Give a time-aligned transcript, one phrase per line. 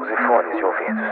[0.00, 1.04] Use fones de ouvidos.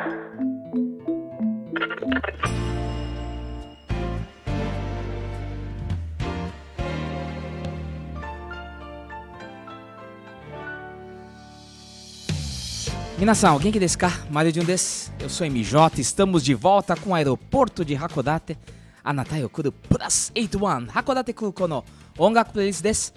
[13.19, 14.27] Minação, alguém que descar?
[14.31, 15.13] Mário de um des.
[15.21, 18.57] Eu sou MJ, estamos de volta com o aeroporto de Hakodate.
[19.05, 20.89] Anatai okuru plus 81.
[20.95, 21.85] Hakodate Kuru no
[22.17, 23.13] ongaku playlist desu.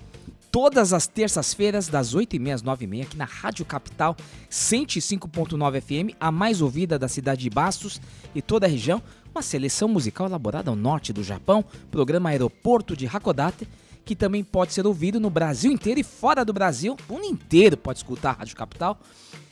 [0.52, 4.18] Todas as terças-feiras, das 8h30 às 9h30, aqui na Rádio Capital
[4.50, 8.02] 105.9 FM, a mais ouvida da cidade de Bastos
[8.36, 9.02] e toda a região.
[9.34, 13.66] Uma seleção musical elaborada ao norte do Japão, programa Aeroporto de Hakodate,
[14.04, 16.98] que também pode ser ouvido no Brasil inteiro e fora do Brasil.
[17.08, 19.00] O mundo inteiro pode escutar a Rádio Capital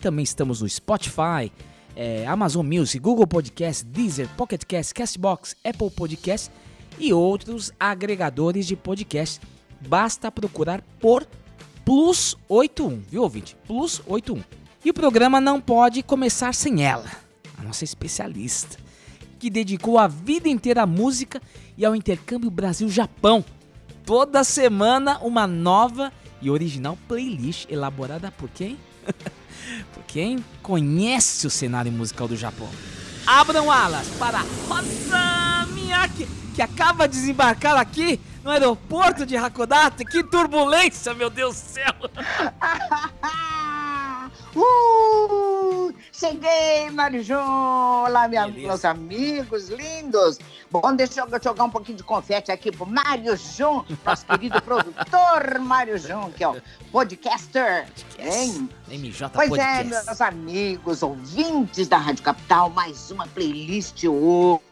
[0.00, 1.50] Também estamos no Spotify,
[1.96, 6.50] eh, Amazon Music, Google Podcast, Deezer, Pocket Cast, Castbox, Apple Podcast
[6.98, 9.40] e outros agregadores de podcast.
[9.86, 11.26] Basta procurar por
[11.88, 13.56] Plus 81, viu ouvinte?
[13.66, 14.42] Plus 81.
[14.88, 17.10] E o programa não pode começar sem ela,
[17.58, 18.78] a nossa especialista,
[19.38, 21.42] que dedicou a vida inteira à música
[21.76, 23.44] e ao intercâmbio Brasil-Japão.
[24.06, 26.10] Toda semana uma nova
[26.40, 28.78] e original playlist elaborada por quem?
[29.92, 32.70] por quem conhece o cenário musical do Japão.
[33.26, 40.06] Abram alas para Rosa Miyake, que acaba de desembarcar aqui no aeroporto de Hakodate.
[40.06, 41.92] Que turbulência, meu Deus do céu!
[44.54, 46.90] Uh, cheguei,
[48.52, 48.68] Beleza.
[48.68, 50.38] meus amigos lindos!
[50.70, 55.58] Bom, deixa eu jogar um pouquinho de confete aqui pro Mário Jun, nosso querido produtor
[55.60, 56.60] Mário Jun, que é o
[56.92, 57.86] podcaster.
[58.18, 58.68] Hein?
[58.88, 60.06] MJ Pois é, Podcast.
[60.06, 64.04] meus amigos, ouvintes da Rádio Capital, mais uma playlist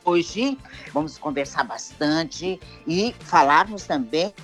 [0.05, 0.59] hoje.
[0.93, 4.35] Vamos conversar bastante e falarmos também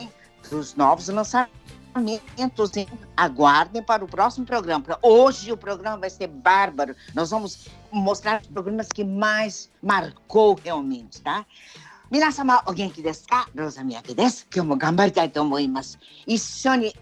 [0.50, 1.62] dos novos lançamentos
[1.96, 2.88] Hein?
[3.16, 4.84] Aguardem para o próximo programa.
[5.02, 6.96] Hoje o programa vai ser bárbaro.
[7.16, 11.46] Nós vamos mostrar os programas que mais marcou realmente, tá?
[12.09, 14.47] 皆様お元気ですかローザミヤケです。
[14.56, 16.00] 今日も頑張りたいと思います。
[16.25, 16.96] 一緒に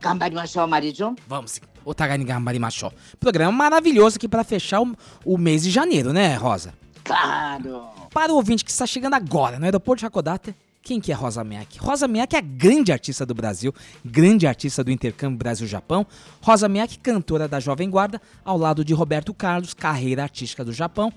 [0.00, 1.16] 頑張りましょう、マリジョン。
[1.28, 1.62] Vamos sim.
[1.84, 2.90] O Tagani Gambari Machó.
[3.20, 4.96] Programa maravilhoso aqui para fechar o,
[5.26, 6.72] o mês de janeiro, né, Rosa?
[7.04, 7.86] Claro!
[8.14, 11.43] Para o ouvinte que está chegando agora no aeroporto de Hakodate, quem que é Rosa
[11.43, 11.77] Miyake?
[11.77, 16.05] Rosa Miyake é a grande artista do Brasil, grande artista do intercâmbio Brasil-Japão.
[16.41, 21.13] Rosa Miyake, cantora da Jovem Guarda, ao lado de Roberto Carlos, carreira artística do Japão,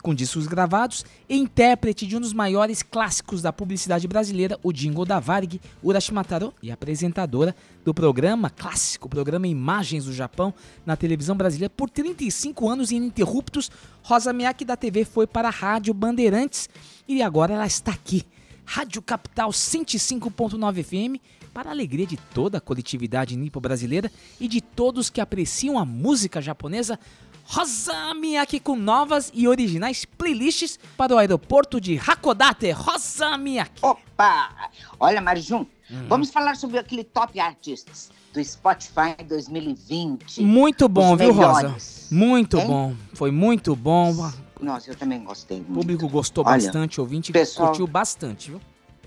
[0.00, 5.04] com discos gravados, e intérprete de um dos maiores clássicos da publicidade brasileira, o jingle
[5.04, 7.54] da Varig, Urashimataro, e apresentadora
[7.84, 10.54] do programa clássico, programa Imagens do Japão,
[10.86, 13.72] na televisão brasileira por 35 anos ininterruptos.
[14.04, 16.68] Rosa Miyake da TV foi para a Rádio Bandeirantes
[17.08, 18.24] e agora ela está aqui.
[18.72, 21.20] Rádio Capital 105.9 FM,
[21.52, 24.08] para a alegria de toda a coletividade nipo-brasileira
[24.38, 26.96] e de todos que apreciam a música japonesa.
[27.42, 32.70] Rosa Miyake com novas e originais playlists para o aeroporto de Hakodate.
[32.70, 33.80] Rosa Miyake.
[33.82, 34.70] Opa!
[35.00, 35.66] Olha, Marijum,
[36.06, 40.42] vamos falar sobre aquele top artists do Spotify 2020.
[40.42, 41.74] Muito bom, viu, Rosa?
[42.08, 42.66] Muito Hein?
[42.68, 42.94] bom.
[43.14, 44.14] Foi muito bom.
[44.60, 45.74] Nossa, eu também gostei O muito.
[45.74, 48.60] público gostou Olha, bastante, o ouvinte pessoal- curtiu bastante, viu?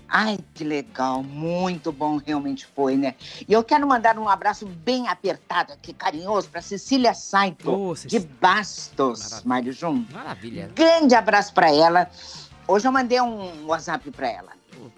[0.06, 3.14] Ai, que legal, muito bom realmente foi, né?
[3.48, 8.28] E eu quero mandar um abraço bem apertado aqui, carinhoso, para Cecília Saito, de Cecília.
[8.40, 9.42] Bastos, Maravilha.
[9.48, 10.04] Mário Jun.
[10.12, 10.70] Maravilha.
[10.74, 12.08] Grande abraço para ela.
[12.68, 14.52] Hoje eu mandei um WhatsApp para ela.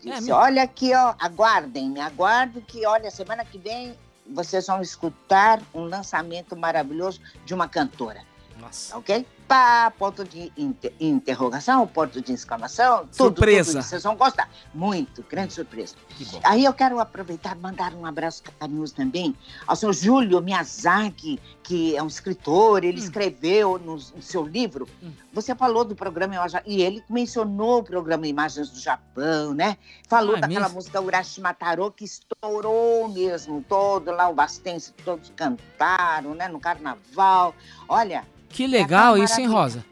[0.05, 3.95] É, Disse, meu- olha aqui, ó, aguardem, me aguardo que, olha, semana que vem
[4.29, 8.23] vocês vão escutar um lançamento maravilhoso de uma cantora,
[8.59, 8.99] Nossa.
[8.99, 9.25] ok?
[9.49, 13.73] Pá, ponto de inter- interrogação, ponto de exclamação, tudo, Surpresa.
[13.75, 13.83] tudo.
[13.85, 14.51] Vocês vão gostar.
[14.75, 15.95] Muito, grande surpresa.
[16.43, 21.97] Aí eu quero aproveitar e mandar um abraço carinhoso também ao senhor Júlio Miyazaki, que
[21.97, 23.05] é um escritor, ele Hum.
[23.05, 24.89] escreveu no, no seu livro.
[25.01, 25.13] Hum.
[25.33, 26.35] Você falou do programa
[26.65, 29.77] e ele mencionou o programa Imagens do Japão, né?
[30.09, 30.75] Falou Ah, é daquela mesmo?
[30.75, 36.49] música Urashimataro que estourou mesmo, todo lá o Bastense, todos cantaram, né?
[36.49, 37.55] No carnaval.
[37.89, 38.25] Olha,
[38.57, 39.47] Que legal isso, hein.
[39.47, 39.85] Rosa?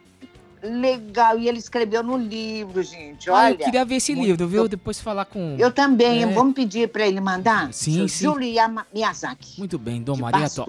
[0.67, 1.39] legal.
[1.39, 3.29] E ele escreveu no livro, gente.
[3.29, 3.53] Ah, Olha.
[3.53, 4.67] eu queria ver esse muito- livro, viu?
[4.67, 5.57] Depois falar com.
[5.59, 6.27] Eu também, É.
[6.27, 7.71] vamos pedir para ele mandar?
[7.71, 8.25] Sim, sim.
[8.25, 8.55] Júlio
[8.95, 9.59] Miyazaki.
[9.59, 10.65] Muito bem, Dom Maria Tó.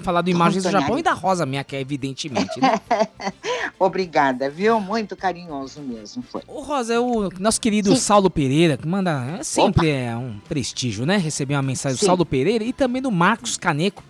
[0.00, 2.72] Falar do Imagens do Japão e da Rosa minha, que é evidentemente, né?
[3.78, 4.80] Obrigada, viu?
[4.80, 6.42] Muito carinhoso mesmo, foi.
[6.48, 8.00] O Rosa é o nosso querido Sim.
[8.00, 9.36] Saulo Pereira, que manda.
[9.38, 11.16] é, Sempre é um prestígio, né?
[11.16, 12.06] Receber uma mensagem do Sim.
[12.06, 14.02] Saulo Pereira e também do Marcos Caneco,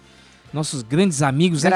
[0.57, 1.71] nossos grandes amigos né,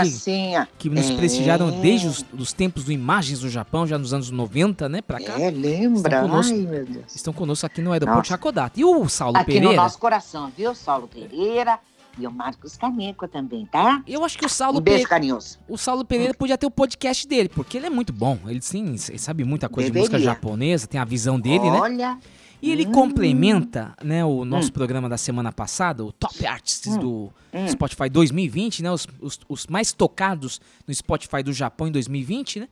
[0.79, 1.17] que, nos É.
[1.17, 5.01] prestigiaram desde os dos tempos do Imagens do Japão, já nos anos 90, né?
[5.03, 5.39] Pra cá.
[5.41, 6.09] É, lembra?
[6.09, 6.53] Estão conosco.
[6.55, 7.15] Ai, meu Deus.
[7.15, 8.29] Estão conosco aqui no aeroporto Nossa.
[8.31, 8.81] Chacodata.
[8.81, 9.69] E o Saulo Aqui Pereira.
[9.69, 10.75] no nosso coração, viu?
[10.75, 11.79] Saulo Pereira
[12.19, 14.03] e o Marcos Caneco também, tá?
[14.07, 15.09] Eu acho que o Saulo Um beijo Pereira.
[15.11, 15.59] carinhoso.
[15.69, 18.39] O Saulo Pereira podia ter o podcast dele, porque ele é muito bom.
[18.47, 20.35] Ele sim, ele sabe muita coisa de música Deveria.
[20.35, 21.79] japonesa, tem a visão dele, né?
[21.81, 22.19] Olha,
[22.63, 22.93] E ele Hum.
[22.93, 27.69] complementa, né, o nosso programa da semana passada, o Top Artists do Hum.
[27.69, 32.69] Spotify 2020, né, os, os, os mais tocados no Spotify do Japão em 2020, né?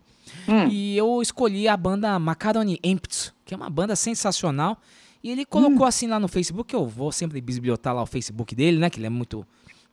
[0.46, 0.68] Hum.
[0.68, 4.78] E eu escolhi a banda Macaroni Empty, que é uma banda sensacional.
[5.22, 5.88] E ele colocou Hum.
[5.88, 9.06] assim lá no Facebook, eu vou sempre bisbilhotar lá o Facebook dele, né, que ele
[9.06, 9.46] é muito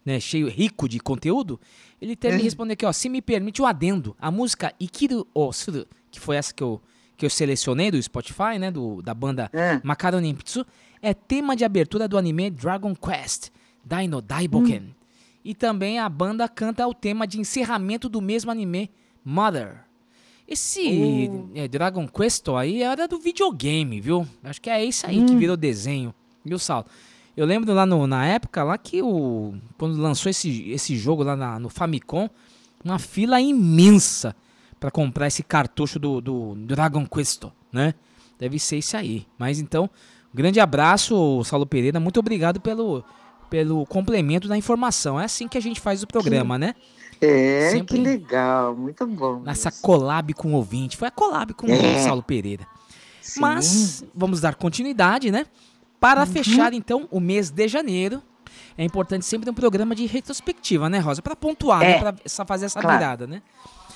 [0.06, 1.60] né, cheio, rico de conteúdo.
[2.00, 2.38] Ele teve Hum.
[2.38, 6.36] me responder aqui, ó, se me permite um adendo, a música Ikiru Osuru, que foi
[6.36, 6.80] essa que eu,
[7.18, 9.80] que eu selecionei do Spotify, né, do, da banda É.
[9.84, 10.66] Macaroni Empty,
[11.02, 13.50] é tema de abertura do anime Dragon Quest,
[13.84, 14.94] Dino Daiboken.
[15.44, 18.90] E também a banda canta o tema de encerramento do mesmo anime,
[19.24, 19.84] Mother.
[20.48, 24.28] Esse é, Dragon Quest aí era do videogame, viu?
[24.44, 26.14] Acho que é isso aí que virou desenho,
[26.44, 26.86] viu, Sal?
[27.36, 31.36] Eu lembro lá no- na época lá que o quando lançou esse, esse jogo lá
[31.36, 32.30] na- no Famicom,
[32.84, 34.36] uma fila imensa
[34.86, 37.96] pra comprar esse cartucho do, do Dragon Quest, né?
[38.38, 39.26] Deve ser isso aí.
[39.36, 39.90] Mas então,
[40.32, 42.00] grande abraço, Saulo Pereira.
[42.00, 43.04] Muito obrigado pelo,
[43.50, 45.20] pelo complemento da informação.
[45.20, 46.76] É assim que a gente faz o programa, né?
[47.20, 49.40] é, Sempre- que legal, muito bom.
[49.40, 49.82] Nessa mesmo.
[49.82, 50.98] collab com o ouvinte.
[50.98, 51.98] Foi a collab com É.
[51.98, 52.68] o Saulo Pereira.
[53.22, 53.40] Sim.
[53.40, 55.48] Mas vamos dar continuidade, né?
[56.00, 58.22] Para fechar então o mês de janeiro,
[58.78, 61.24] é importante sempre ter um programa de retrospectiva, né, Rosa?
[61.24, 62.04] Para pontuar, É.
[62.04, 62.12] né?
[62.12, 63.00] Para fazer essa Claro.
[63.00, 63.42] virada, né?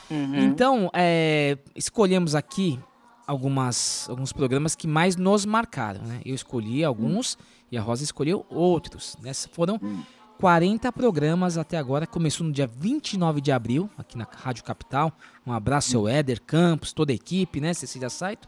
[0.10, 0.36] Uhum.
[0.44, 2.80] Então, é, escolhemos aqui
[3.28, 6.20] algumas, alguns programas que mais nos marcaram, né?
[6.26, 7.38] Eu escolhi alguns
[7.72, 9.16] e a Rosa escolheu outros.
[9.22, 9.32] Né?
[9.34, 10.02] Foram Hum.
[10.40, 12.08] 40 programas até agora.
[12.08, 15.12] Começou no dia 29 de abril, aqui na Rádio Capital.
[15.46, 17.74] Um abraço, seu Éder Campos, toda a equipe, né?
[17.74, 18.48] Cecília Saito.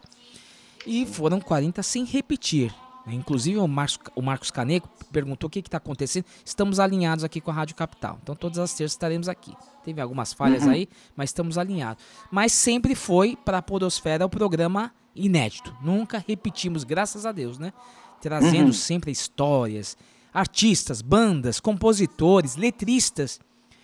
[0.87, 2.73] E foram 40 sem repetir.
[3.07, 6.25] Inclusive o Marcos, o Marcos Caneco perguntou o que está acontecendo.
[6.45, 8.19] Estamos alinhados aqui com a Rádio Capital.
[8.21, 9.55] Então todas as terças estaremos aqui.
[9.83, 12.03] Teve algumas falhas aí, mas estamos alinhados.
[12.29, 15.75] Mas sempre foi para a Podosfera o programa inédito.
[15.81, 17.73] Nunca repetimos, graças a Deus, né?
[18.21, 19.97] Trazendo sempre histórias,
[20.33, 23.39] artistas, bandas, compositores, letristas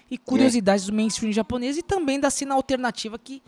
[0.09, 3.41] e curiosidades do mainstream japonês e também da cena alternativa que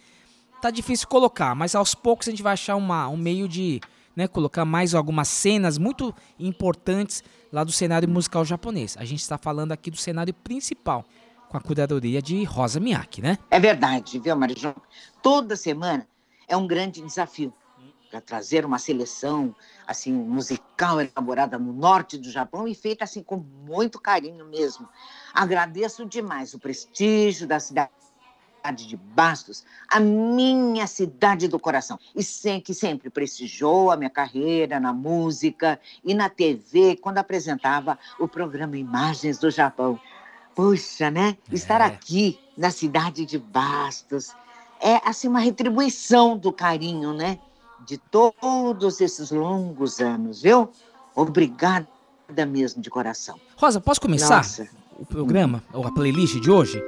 [0.62, 3.80] tá difícil colocar, mas aos poucos a gente vai achar uma, um meio de
[4.20, 7.24] né, colocar mais algumas cenas muito importantes
[7.54, 8.98] lá do cenário musical japonês.
[9.00, 11.06] A gente está falando aqui do cenário principal,
[11.48, 13.38] com a curadoria de Rosa Miyake, né?
[13.50, 14.76] É verdade, viu, Marijão?
[15.24, 16.06] Toda semana
[16.50, 17.54] é um grande desafio
[18.12, 19.56] para trazer uma seleção
[19.88, 24.86] assim musical elaborada no norte do Japão e feita assim com muito carinho mesmo.
[25.34, 27.92] Agradeço demais o prestígio da cidade
[28.76, 34.80] de Bastos, a minha cidade do coração, e sem, que sempre prestigiou a minha carreira
[34.80, 40.00] na música e na TV quando apresentava o programa Imagens do Japão.
[40.54, 41.38] Puxa, né?
[41.52, 41.86] Estar É.
[41.86, 44.34] aqui na cidade de Bastos
[44.82, 47.40] é assim uma retribuição do carinho, né?
[47.86, 50.70] De todos esses longos anos, viu?
[51.16, 51.88] Obrigada
[52.48, 53.40] mesmo de coração.
[53.56, 54.38] Rosa, posso começar?
[54.38, 54.68] Nossa.
[55.00, 56.82] O programa, ou a playlist de hoje?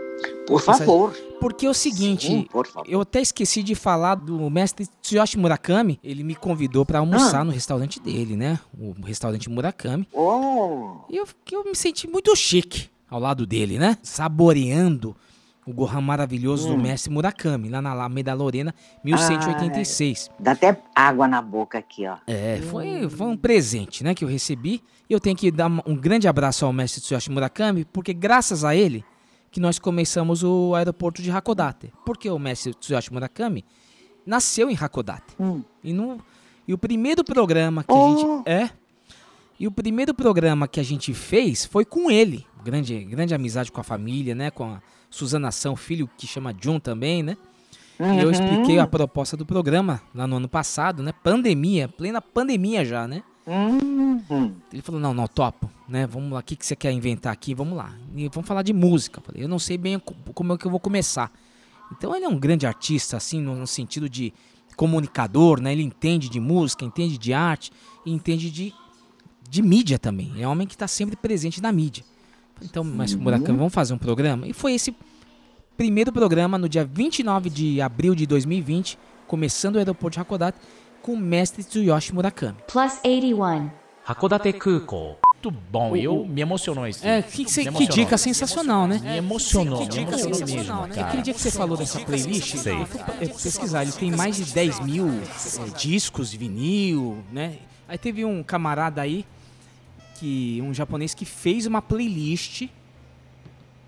[0.45, 1.13] Por favor.
[1.39, 2.47] Porque é o seguinte, Sim,
[2.87, 5.99] eu até esqueci de falar do mestre Tsuyoshi Murakami.
[6.03, 7.43] Ele me convidou pra almoçar Ah.
[7.43, 8.59] no restaurante dele, né?
[8.77, 10.07] O restaurante Murakami.
[10.13, 13.97] Oh, E eu, eu me senti muito chique ao lado dele, né?
[14.03, 15.15] Saboreando
[15.65, 16.81] o Gohan maravilhoso do Hum.
[16.81, 20.29] mestre Murakami, lá na Alameda Lorena, 1186.
[20.39, 22.17] dá até água na boca aqui, ó.
[22.27, 24.81] É, foi, foi um presente, né, que eu recebi.
[25.09, 28.75] E eu tenho que dar um grande abraço ao mestre Tsuyoshi Murakami, porque graças a
[28.75, 29.03] ele
[29.51, 31.91] que nós começamos o aeroporto de Hakodate.
[32.05, 33.65] Porque o mestre Tsuyoshi Murakami
[34.25, 35.35] nasceu em Hakodate.
[35.39, 35.61] Hum.
[35.83, 36.19] E, no,
[36.67, 38.17] e o primeiro programa que a Oh.
[38.17, 38.49] gente...
[38.49, 38.69] É.
[39.59, 42.47] E o primeiro programa que a gente fez foi com ele.
[42.63, 44.51] Grande, grande amizade com a família, né?
[44.51, 47.37] Com a Suzana Ação, filho que chama Jun também, né?
[47.99, 51.11] E eu expliquei a proposta do programa lá no ano passado, né?
[51.23, 53.21] Pandemia, plena pandemia já, né?
[53.47, 54.19] Hum.
[54.71, 56.07] Ele falou, não, não, topo, né?
[56.07, 57.53] Vamos lá, o que, que você quer inventar aqui?
[57.53, 57.93] Vamos lá.
[58.15, 59.19] E vamos falar de música.
[59.19, 61.31] Eu Falei, eu não sei bem co- como é que eu vou começar.
[61.91, 64.33] Então ele é um grande artista, assim, no, no sentido de
[64.75, 65.71] comunicador, né?
[65.71, 67.71] Ele entende de música, entende de arte
[68.05, 68.73] e entende de,
[69.49, 70.31] de mídia também.
[70.41, 72.03] É um homem que está sempre presente na mídia.
[72.61, 74.47] Então, mas Murakami, vamos fazer um programa?
[74.47, 74.95] E foi esse
[75.77, 80.57] primeiro programa no dia 29 de abril de 2020, começando o aeroporto de Hakodate,
[81.01, 82.57] com o mestre Tsuyoshi Murakami.
[82.67, 83.69] Plus 81.
[84.05, 85.17] Hakodate Kuko.
[85.43, 87.07] Muito bom, eu me emocionou esse.
[87.07, 88.99] É, que, que, que dica sensacional, né?
[89.03, 90.95] Me emocionou, Que me dica emocionou sensacional, mesmo, né?
[90.95, 91.07] cara.
[91.07, 92.73] Aquele dia que você falou dessa playlist, Sei.
[92.73, 97.55] eu fui pesquisar, ele tem mais de 10 mil é, discos de vinil, né?
[97.87, 99.25] Aí teve um camarada aí,
[100.21, 102.67] que um japonês que fez uma playlist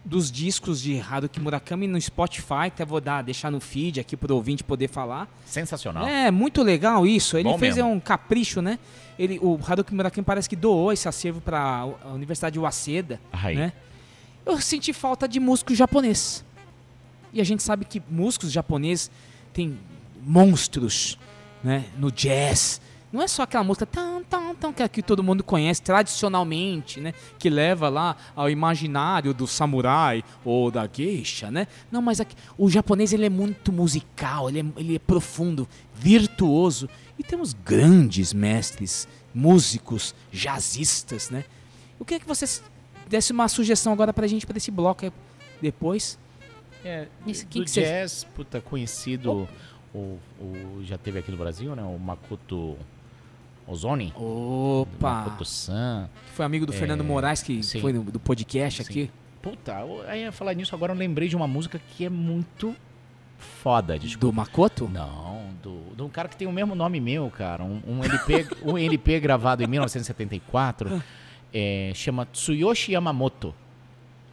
[0.03, 4.33] dos discos de Haruki Murakami no Spotify, até vou dar, deixar no feed aqui pro
[4.33, 5.29] ouvinte poder falar.
[5.45, 6.07] Sensacional.
[6.07, 7.37] É, muito legal isso.
[7.37, 7.91] Ele Bom fez mesmo.
[7.91, 8.79] é, um capricho, né?
[9.17, 11.59] Ele, o Haruki Murakami parece que doou esse acervo para
[12.03, 13.55] a Universidade de Waseda, Aí.
[13.55, 13.71] né?
[14.43, 16.43] Eu senti falta de músico japonês.
[17.31, 19.11] E a gente sabe que músicos japoneses
[19.53, 19.77] têm
[20.19, 21.19] monstros,
[21.63, 21.85] né?
[21.95, 22.81] No jazz.
[23.13, 27.13] Não é só aquela música tan, tan, tan, que aqui todo mundo conhece tradicionalmente, né?
[27.37, 31.67] Que leva lá ao imaginário do samurai ou da geisha, né?
[31.91, 36.89] Não, mas aqui, o japonês ele é muito musical, ele é, ele é profundo, virtuoso.
[37.19, 41.45] E temos grandes mestres, músicos, jazzistas, né?
[41.99, 42.63] Eu queria que vocês
[43.07, 45.13] desse uma sugestão agora pra gente, pra esse bloco
[45.61, 46.17] depois.
[46.83, 47.07] É,
[47.49, 49.47] quem do que você- jazz, puta, conhecido,
[49.93, 51.83] o, o- já teve aqui no Brasil, né?
[51.83, 52.75] O Makoto
[53.67, 54.13] Ozone.
[54.15, 55.13] Opa!
[55.23, 56.09] Makoto San.
[56.27, 57.79] Que foi amigo do Fernando Moraes, que sim.
[57.79, 58.89] foi do, podcast Sim.
[58.89, 59.11] aqui.
[59.41, 62.75] Puta, eu- aí ia falar nisso, agora eu lembrei de uma música que é muito
[63.37, 64.27] foda, desculpa.
[64.27, 64.89] Do Makoto?
[64.89, 67.63] Não, do, de um cara que tem o mesmo nome meu, cara.
[67.63, 71.01] Um, um LP, um LP gravado em 1974,
[71.53, 73.53] é, chama Tsuyoshi Yamamoto.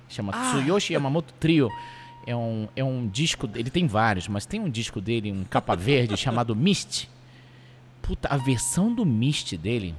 [0.09, 0.51] Chama Ah.
[0.51, 1.69] Tsuyoshi Yamamoto Trio.
[2.27, 5.75] É um, é um disco, ele tem vários, mas tem um disco dele, um capa
[5.75, 7.09] verde, chamado Mist.
[8.03, 9.95] Puta, a versão do Mist dele,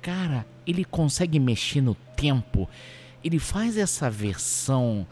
[0.00, 2.68] cara, ele consegue mexer no tempo.
[3.22, 5.06] Ele faz essa versão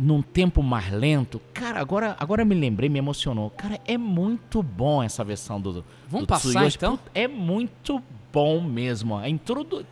[0.00, 1.40] num tempo mais lento.
[1.52, 3.50] Cara, agora, agora me lembrei, me emocionou.
[3.50, 5.84] Cara, é muito bom essa versão do.
[6.08, 6.76] Vamos do passar, Tsuyoshi.
[6.76, 6.98] então?
[7.14, 9.16] É muito bom mesmo.
[9.16, 9.84] A introdu...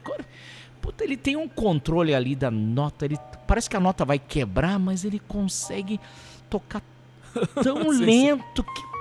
[0.80, 3.06] Puta, ele tem um controle ali da nota.
[3.06, 3.18] Ele...
[3.46, 5.98] Parece que a nota vai quebrar, mas ele consegue
[6.50, 6.82] tocar
[7.62, 8.93] tão lento que.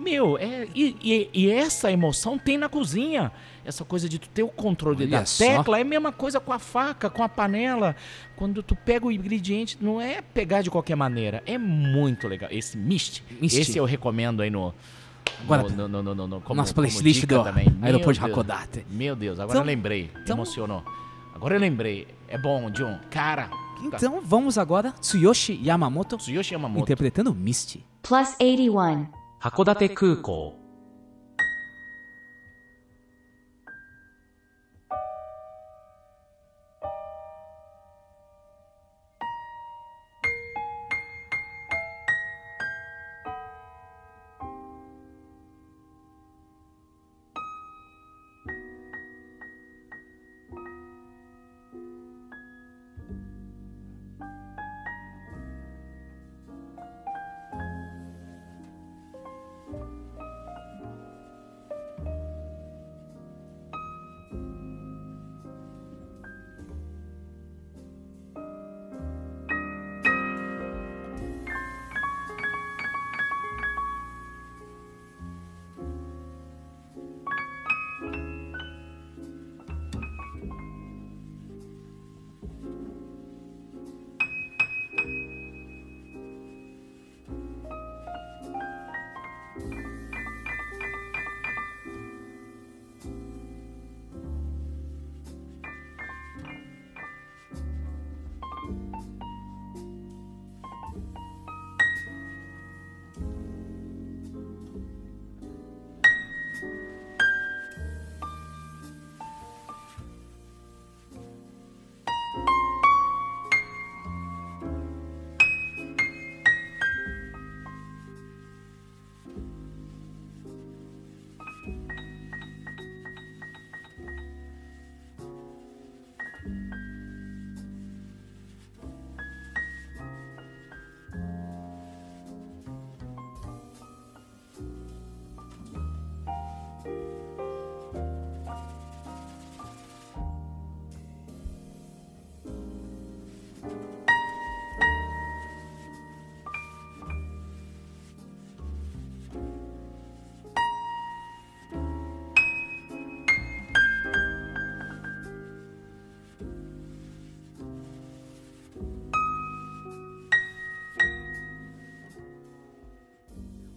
[0.00, 3.30] Meu, é, e, e- e essa emoção tem na cozinha.
[3.64, 5.44] Essa coisa de tu ter o controle Olha da só.
[5.44, 7.94] tecla é a mesma coisa com a faca, com a panela.
[8.36, 11.42] Quando tu pega o ingrediente, não é pegar de qualquer maneira.
[11.46, 12.48] É muito legal.
[12.52, 13.58] Esse mist, Mist.
[13.60, 14.74] esse eu recomendo aí no.
[15.44, 17.66] Agora, no, no, no, no, no, como, nosso playlist do também.
[17.70, 18.32] Meu aeroporto de Deus.
[18.32, 18.86] Hakodate.
[18.90, 20.10] Meu Deus, agora Então- eu lembrei.
[20.22, 20.82] então- Emocionou.
[21.34, 22.06] Agora eu lembrei.
[22.28, 22.98] É bom, John.
[23.10, 23.48] Cara.
[23.82, 26.82] Então vamos agora, Tsuyoshi Yamamoto Tsuyoshi Yamamoto.
[26.82, 27.82] interpretando Misty.
[28.02, 29.06] Plus 81.
[29.40, 30.59] Hakodate Kuko.「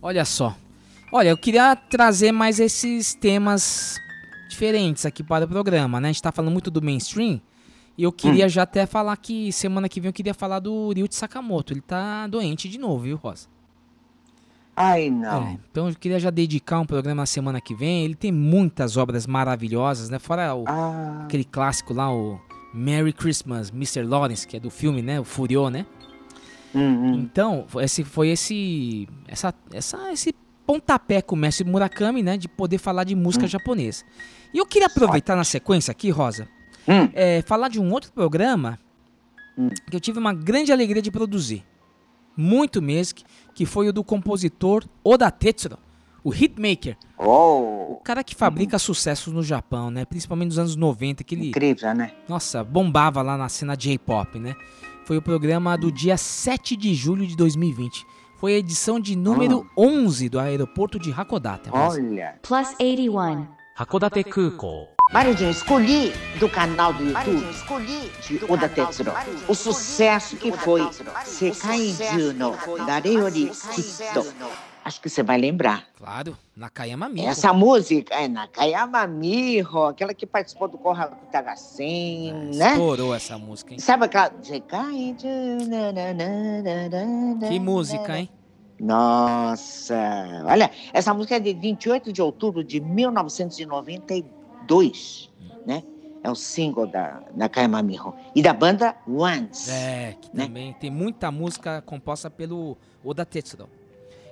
[0.04, 0.54] Olha só.
[1.14, 3.98] Olha, eu queria trazer mais esses temas
[4.50, 6.10] diferentes aqui para o programa, né?
[6.10, 7.40] A gente tá falando muito do mainstream.
[7.98, 11.16] E eu queria já até falar que semana que vem eu queria falar do Ryuichi
[11.16, 11.72] Sakamoto.
[11.72, 13.48] Ele tá doente de novo, viu, Rosa?
[14.76, 15.44] Ai, não.
[15.48, 18.04] É, então eu queria já dedicar um programa na semana que vem.
[18.04, 20.20] Ele tem muitas obras maravilhosas, né?
[20.20, 22.42] Fora o, Ah, aquele clássico lá, o
[22.74, 24.02] Merry Christmas, Mr.
[24.04, 25.20] Lawrence, que é do filme, né?
[25.20, 25.86] O Furiô, né?
[26.76, 27.14] Hum, hum.
[27.16, 30.34] Então, esse foi esse essa, essa esse
[30.66, 34.04] pontapé com o mestre Murakami, né, de poder falar de música japonesa.
[34.54, 36.48] E eu queria aproveitar na sequência aqui, Rosa,
[36.88, 37.10] Hum.
[37.14, 38.80] é, falar de um outro programa
[39.58, 39.70] Hum.
[39.90, 41.64] que eu tive uma grande alegria de produzir.
[42.36, 43.20] Muito mesmo,
[43.54, 45.78] que- foi o do compositor Oda Tetsuro,
[46.24, 51.24] o hitmaker, o Oh, cara que fabrica sucessos no Japão, né, principalmente nos anos 90,
[51.24, 52.12] que ele incrível, né?
[52.28, 54.56] nossa, bombava lá na cena J-pop, né?
[55.06, 58.06] foi o programa do dia 7 de julho de 2020.
[58.38, 59.74] Foi a edição de número ah.
[59.76, 59.88] oh.
[59.88, 61.70] 11 do aeroporto de Hakodate.
[61.72, 62.40] Olha!
[62.42, 63.48] Plus 81.
[63.76, 64.90] Hakodate Kuko.
[65.12, 67.46] Marijin, escolhi do canal do YouTube
[68.22, 69.12] de Oda Tetsuro
[69.48, 70.88] o sucesso que foi
[71.26, 74.26] Sekai Juno Dareyori Kitto.
[74.86, 75.88] Acho que você vai lembrar.
[75.98, 77.28] Claro, Nakayama Miko.
[77.28, 82.72] Essa música é Nakayama Miho, aquela que participou do Kohaku Tagasen, É, né?
[82.72, 83.80] Estourou essa música, hein?
[83.80, 84.30] Sabe aquela...
[87.48, 88.30] Que música, hein?
[88.80, 95.32] Nossa, olha, essa música é de 28 de outubro de 1992,
[95.66, 95.84] né?
[96.22, 99.70] É o single da Nakayama Miho e da banda Once.
[99.72, 100.46] É, que Né?
[100.46, 103.70] também tem muita música composta pelo Oda Tetsuro.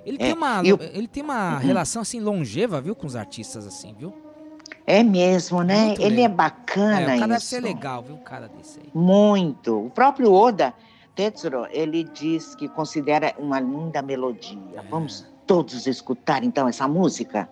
[0.05, 1.59] Ele É, tem uma, e o- ele tem uma Uhum.
[1.59, 4.13] relação assim longeva, viu, com os artistas assim, viu?
[4.85, 5.87] É mesmo, né?
[5.87, 6.25] Muito Ele legal.
[6.25, 7.27] é bacana É, o cara isso.
[7.27, 8.89] deve ser legal, viu, o cara desse aí.
[8.93, 9.85] Muito.
[9.85, 10.73] O próprio Oda
[11.13, 14.57] Tetsuro, ele diz que considera uma linda melodia.
[14.77, 14.81] É.
[14.89, 17.49] Vamos todos escutar então essa música.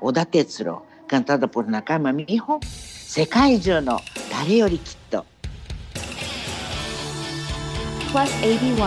[0.00, 5.24] Oda Tetsuro, cantada por Nakayama Miho, Sekaiju no Dareyori Kitto.
[8.10, 8.80] plus 81,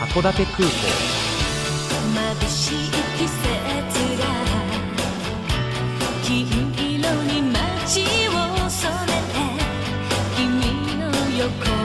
[0.00, 1.27] 函館空港
[2.13, 3.45] 眩しい季節
[4.17, 4.23] が
[6.23, 9.37] 金色に街を染めて
[10.35, 11.05] 君の
[11.37, 11.78] 横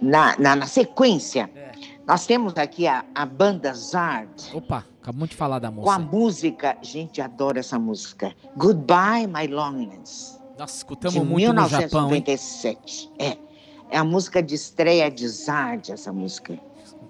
[0.00, 1.72] Na, na, na sequência, É.
[2.06, 4.30] nós temos aqui a, a banda Zard.
[4.54, 8.32] Opa, acabamos de falar da Com a música, gente, adora essa música.
[8.56, 10.38] Goodbye, My Loneliness.
[10.58, 12.22] Nossa, escutamos de muito no Japão, hein?
[12.26, 13.10] 1997.
[13.18, 13.36] É.
[13.90, 16.58] É a música de estreia de Zard, essa música.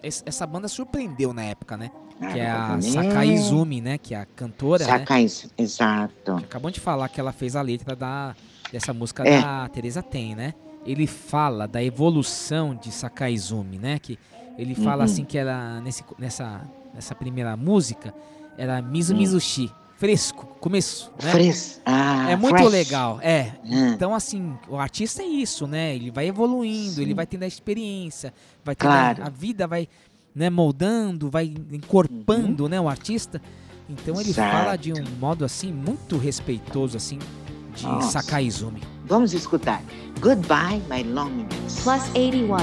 [0.02, 1.90] Essa banda surpreendeu na época, né?
[2.20, 2.82] Ah, Que é a né?
[2.82, 3.98] Sakai Izumi, né?
[3.98, 4.98] Que é a cantora, né?
[4.98, 6.32] Sakai, exato.
[6.36, 8.34] Acabamos de falar que ela fez a letra da,
[8.72, 9.40] dessa música É.
[9.42, 10.54] da Teresa Ten, né?
[10.90, 13.98] Ele fala da evolução de Sakai Izumi, né?
[13.98, 14.18] Que
[14.56, 15.02] ele fala Uhum.
[15.04, 16.62] assim que ela, nesse, nessa,
[16.94, 18.14] nessa primeira música,
[18.56, 19.14] era Mizu.
[19.14, 21.30] Mizushi, fresco, começo, né?
[21.30, 22.70] Fres- ah, É muito fresh.
[22.70, 23.52] legal, é.
[23.64, 23.88] Hum.
[23.88, 25.94] Então, assim, o artista é isso, né?
[25.94, 27.14] Ele vai evoluindo, ele Sim.
[27.14, 28.32] vai tendo a experiência,
[28.64, 29.22] vai tendo Claro.
[29.22, 29.88] a, a vida vai
[30.34, 33.40] né, moldando, vai encorpando, né, o artista.
[33.88, 34.34] Então ele Uhum.
[34.34, 34.52] Certo.
[34.52, 37.18] fala de um modo assim muito respeitoso assim
[37.74, 38.20] de Nossa.
[38.22, 38.80] Sakai Izumi.
[39.07, 39.81] Vamos escutar.
[40.21, 41.83] Goodbye, My Loneliness.
[41.83, 42.57] plus 81,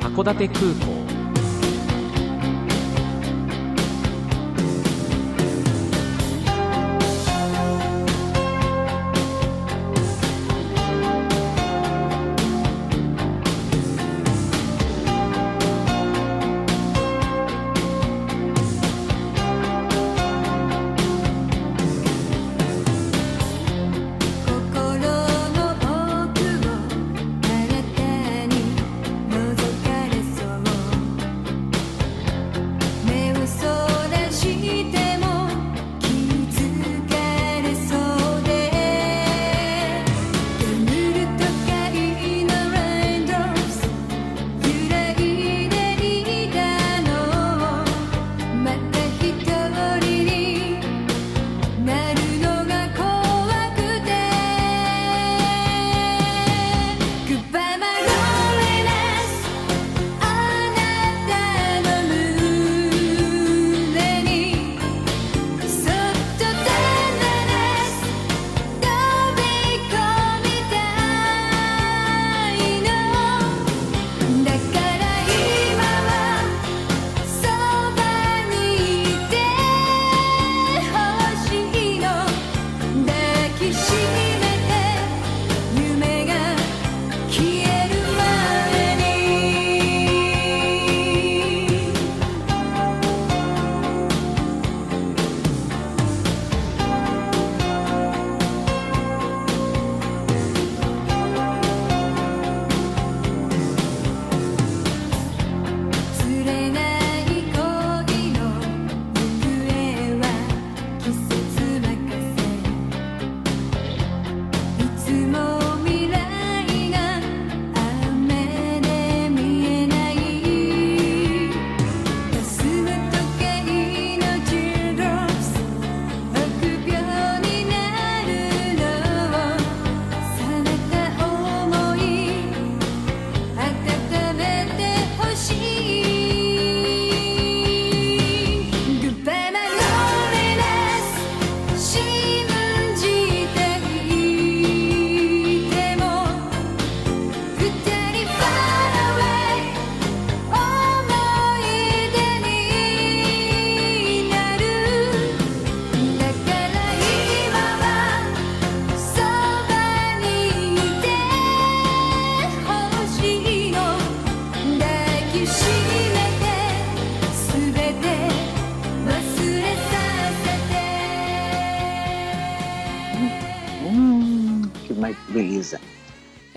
[0.00, 0.86] 函館空港 「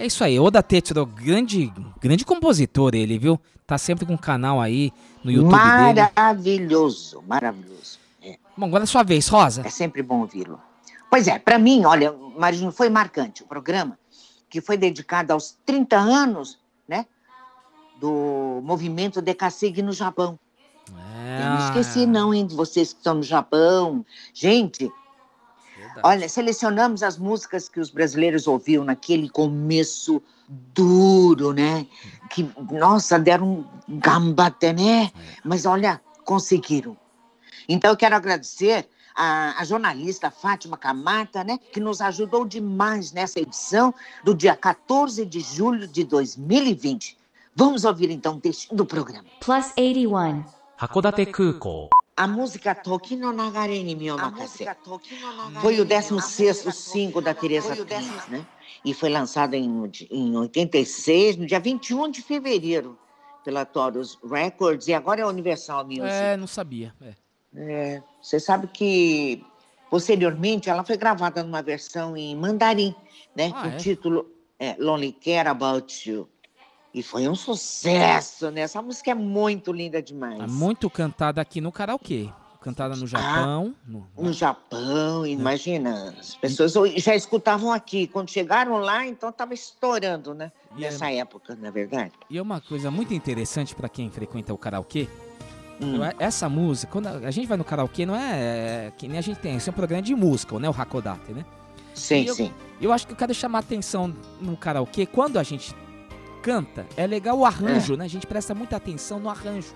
[0.00, 3.38] É isso aí, Oda Tetsudo, grande, grande compositor ele, viu?
[3.66, 6.08] Tá sempre com um canal aí no YouTube dele.
[6.16, 7.98] Maravilhoso, maravilhoso.
[8.22, 9.60] É, Bom, agora é sua vez, Rosa.
[9.62, 10.58] é sempre bom ouvi-lo.
[11.10, 13.98] Pois é, para mim, olha, Marino, foi marcante o programa,
[14.48, 16.58] que foi dedicado aos 30 anos,
[16.88, 17.04] né,
[18.00, 20.38] do movimento Decasig no Japão.
[21.18, 24.02] É, Eu não esqueci não, hein, de vocês que estão no Japão.
[24.32, 24.90] Gente,
[26.02, 31.78] Olha, selecionamos as músicas que os brasileiros ouviam naquele começo duro, né?
[31.78, 32.28] Uhum.
[32.28, 35.04] Que, nossa, deram um gambate, né?
[35.04, 35.10] É.
[35.44, 36.96] Mas olha, conseguiram.
[37.68, 43.40] Então eu quero agradecer a, a, jornalista Fátima Camata, né, que nos ajudou demais nessa
[43.40, 47.16] edição do dia 14 de julho de 2020.
[47.54, 49.24] Vamos ouvir então o texto do programa.
[49.40, 50.44] Plus 81.
[50.78, 51.90] Hakodate Kukou.
[52.20, 54.66] A música Toki no Nagare ni mi Omakase
[55.62, 58.46] foi o 16º single da Teresa Pires, né?
[58.84, 62.98] E foi lançado em, em 86, no dia 21 de fevereiro,
[63.42, 66.02] pela Taurus Records, e agora é Universal Music.
[66.02, 66.94] É, não sabia.
[67.00, 67.14] é.
[67.56, 69.42] É, você sabe que,
[69.88, 72.94] posteriormente, ela foi gravada numa versão em mandarim,
[73.34, 73.50] né?
[73.54, 73.74] Ah, com é?
[73.74, 76.28] o título é, Lonely Care About You.
[76.92, 78.62] E foi um sucesso, né?
[78.62, 80.40] Essa música é muito linda demais.
[80.40, 82.28] É muito cantada aqui no karaokê.
[82.60, 83.74] Cantada no Japão.
[83.86, 88.06] no- No Japão, imagina, as pessoas já escutavam aqui.
[88.06, 90.52] Quando chegaram lá, então estava estourando, né?
[90.76, 92.12] E é- Nessa época, na é verdade.
[92.28, 95.08] E é uma coisa muito interessante pra quem frequenta o karaokê.
[95.80, 96.00] Hum.
[96.18, 99.38] Essa música, quando a gente vai no karaokê, não é, é que nem a gente
[99.38, 99.56] tem.
[99.56, 100.68] Isso é um programa de música, né?
[100.68, 101.46] O Hakodate, né?
[101.94, 102.52] Sim, eu- sim.
[102.78, 105.74] Eu acho que eu quero chamar a atenção no karaokê, quando a gente
[106.40, 108.04] canta, é legal o arranjo, né?
[108.04, 109.74] A gente presta muita atenção no arranjo.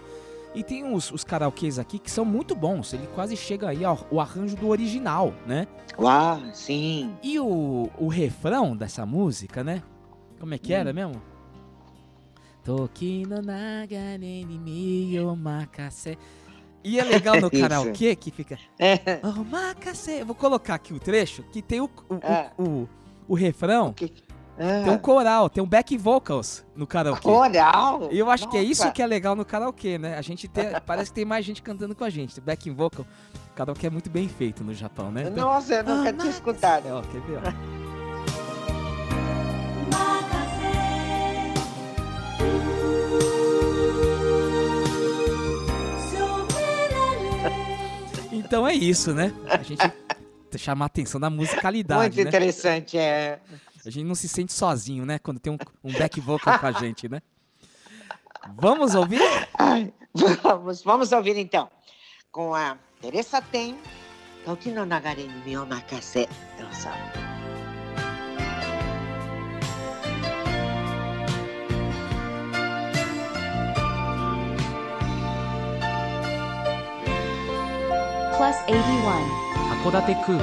[0.55, 4.07] E tem os, os karaokês aqui que são muito bons, ele quase chega aí ao
[4.11, 5.67] o arranjo do original, né?
[5.99, 7.13] Uau, sim.
[7.23, 9.83] E o, o refrão dessa música, né?
[10.39, 10.95] Como é que era Hum.
[10.95, 11.23] mesmo?
[12.65, 16.17] Toki no nagare ni mi omakase.
[16.83, 19.21] E é legal no karaokê que fica É.
[19.27, 20.13] Omakase.
[20.21, 22.51] Eu vou colocar aqui o trecho que tem o, o, É.
[22.57, 22.89] o, o,
[23.29, 24.13] o refrão, Que-
[24.57, 27.23] tem um Ah, coral, tem um back vocals no karaokê.
[27.23, 28.09] coral.
[28.13, 28.93] E eu acho que é isso Nossa.
[28.95, 30.17] que é legal no karaokê, né?
[30.17, 32.41] A gente tem, parece que tem mais gente cantando com a gente.
[32.41, 33.05] Back vocal,
[33.53, 35.25] o karaokê é muito bem feito no Japão, né?
[35.31, 36.87] Então- Nossa, eu nunca Ah, tinha escutado.
[36.87, 37.75] É, ó, quer ver, ó.
[48.33, 49.33] Então é isso, né?
[49.49, 49.89] A gente
[50.59, 52.29] chamar a atenção da musicalidade, Muito né?
[52.29, 53.41] interessante, é.
[53.85, 55.19] A gente não se sente sozinho, né?
[55.19, 57.21] Quando tem um, um back vocal com a gente, né?
[58.57, 59.21] Vamos ouvir?
[59.59, 59.93] Ai,
[60.43, 61.71] vamos, vamos ouvir então.
[62.31, 63.79] Com a Teresa Tem,
[64.45, 66.29] Toki no Nagare ni mi Omakase.
[66.59, 66.91] Nossa.
[78.37, 79.44] Plus 81.
[79.85, 80.43] 函館空港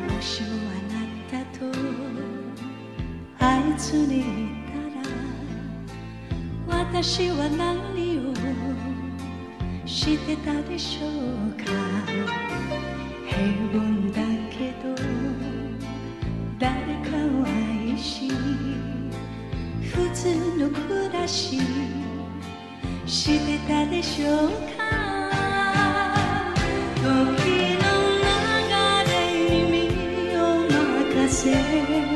[0.00, 1.66] もしもあなたと
[3.38, 4.22] あいつにい
[6.64, 8.32] たら私は何を
[9.84, 11.66] してたでしょうか。
[13.28, 13.38] 平
[13.74, 13.78] 凡
[14.10, 14.16] だ
[14.50, 14.84] けど
[16.58, 16.72] 誰
[17.04, 18.30] かを愛し
[19.82, 20.24] 普通
[20.56, 22.05] の暮らし。
[23.06, 24.84] してたでしょうか？
[26.96, 27.84] 時の
[28.18, 28.26] 流
[29.10, 29.14] れ
[29.70, 29.74] に
[30.30, 32.15] 身を任せ。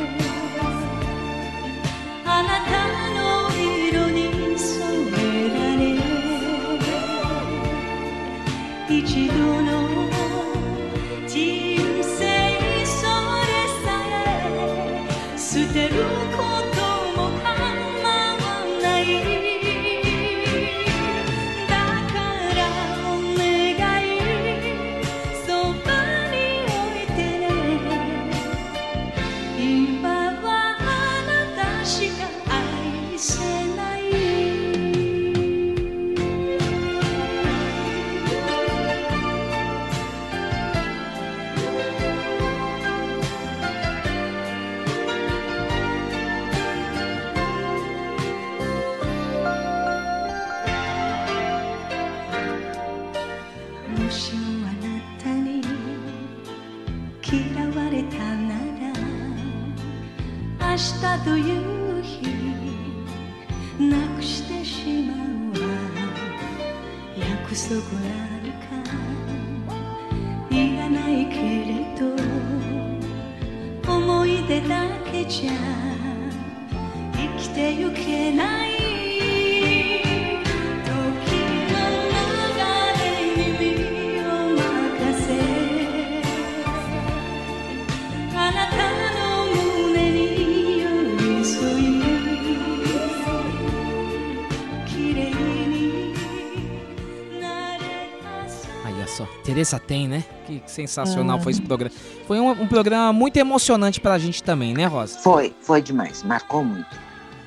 [99.61, 100.25] Teresa tem, né?
[100.47, 101.95] Que sensacional foi esse programa.
[102.27, 105.19] Foi um, um programa muito emocionante pra gente também, né, Rosa?
[105.19, 106.89] Foi, foi demais, marcou muito.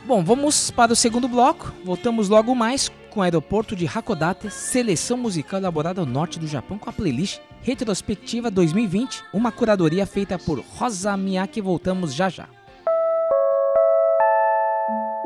[0.06, 1.74] Bom, vamos para o segundo bloco.
[1.84, 6.78] Voltamos logo mais com o aeroporto de Hakodate, seleção musical elaborada ao norte do Japão
[6.78, 11.62] com a playlist Retrospectiva 2020, uma curadoria feita por Rosa Miyake.
[11.62, 12.48] Voltamos já já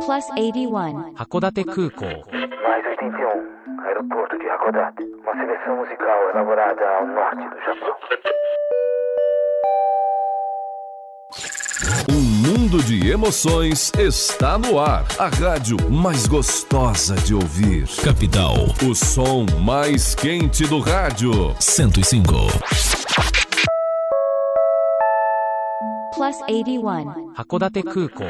[0.06, 1.14] Plus 81.
[1.14, 2.06] 函館空港
[2.68, 5.02] Mais 81, aeroporto de Hakodate.
[5.22, 7.94] Uma seleção musical elaborada ao norte do Japão.
[12.10, 15.04] Um mundo de emoções está no ar.
[15.18, 17.86] A rádio mais gostosa de ouvir.
[18.04, 18.54] Capital.
[18.88, 21.54] O som mais quente do rádio.
[21.60, 22.32] 105.
[26.14, 27.32] Plus 81.
[27.34, 28.26] 函館空港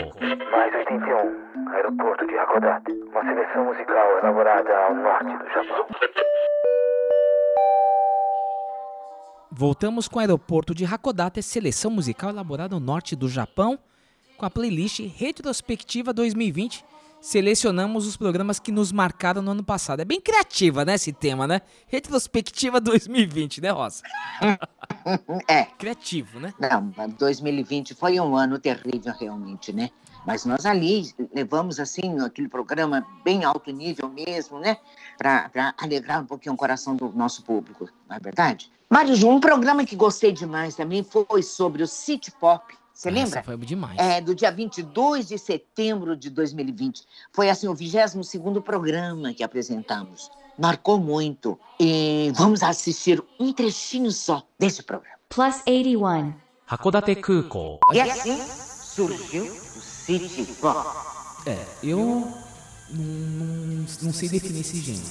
[0.53, 1.46] Mais 81,
[1.78, 2.92] aeroporto de Hakodate.
[2.92, 5.86] Uma seleção musical elaborada ao norte do Japão.
[9.52, 13.80] Voltamos com o aeroporto de Hakodate, seleção musical elaborada ao norte do Japão,
[14.38, 16.84] com a playlist Retrospectiva 2020.
[17.20, 20.00] Selecionamos os programas que nos marcaram no ano passado.
[20.00, 21.62] É bem criativa, né, esse tema, né?
[21.88, 24.04] Retrospectiva 2020, né, Rosa?
[25.48, 26.54] É, Criativo, né?
[26.60, 29.90] não, 2020 foi um ano terrível realmente, né?
[30.28, 34.76] Mas nós ali levamos, assim, aquele programa bem alto nível mesmo, né?
[35.18, 38.70] Para alegrar um pouquinho o coração do nosso público, não é verdade?
[38.90, 42.76] Mário João, um programa que gostei demais também foi sobre o City Pop.
[42.94, 43.42] Você lembra?
[43.42, 43.98] Foi demais.
[43.98, 47.04] É, do dia 22 de setembro de 2020.
[47.32, 50.30] Foi, assim, o 22º programa que apresentamos.
[50.60, 51.58] Marcou muito.
[51.80, 55.16] E vamos assistir um trechinho só desse programa.
[55.30, 56.34] Plus 81.
[56.68, 57.80] Hakodate Kuko.
[57.94, 58.38] E assim
[58.98, 59.67] surgiu
[60.08, 60.88] City Pop.
[61.46, 62.00] É, eu
[62.90, 65.06] não, não, não sei definir esse gênero.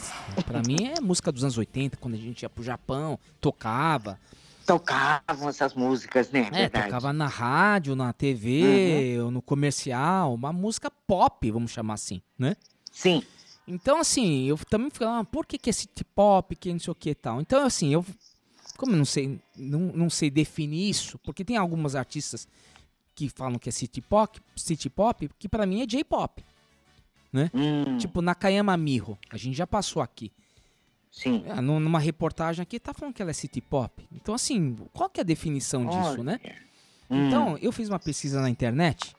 [0.46, 4.18] Pra mim é música dos anos 80, quando a gente ia pro Japão, tocava.
[4.64, 6.48] Tocavam essas músicas, né?
[6.50, 6.86] É, Verdade.
[6.86, 12.56] tocava na rádio, na TV, ou no comercial, uma música pop, vamos chamar assim, né?
[12.90, 13.22] Sim.
[13.68, 16.90] Então, assim, eu também falava, ah, por que, que é city pop, que não sei
[16.90, 17.40] o que e tal.
[17.40, 18.04] Então, assim, eu,
[18.78, 22.48] como eu não sei, não, não sei definir isso, porque tem algumas artistas
[23.16, 26.44] que falam que é city pop, city pop que pra mim é J-pop,
[27.32, 27.50] né?
[27.54, 30.30] Hum, Tipo Nakayama Miho, a gente já passou aqui.
[31.10, 31.42] sim.
[31.46, 34.06] É, nu- numa reportagem aqui tá falando que ela é city pop.
[34.12, 36.38] Então, assim, qual que é a definição disso, né?
[37.10, 39.16] Hum, Então, eu fiz uma pesquisa na internet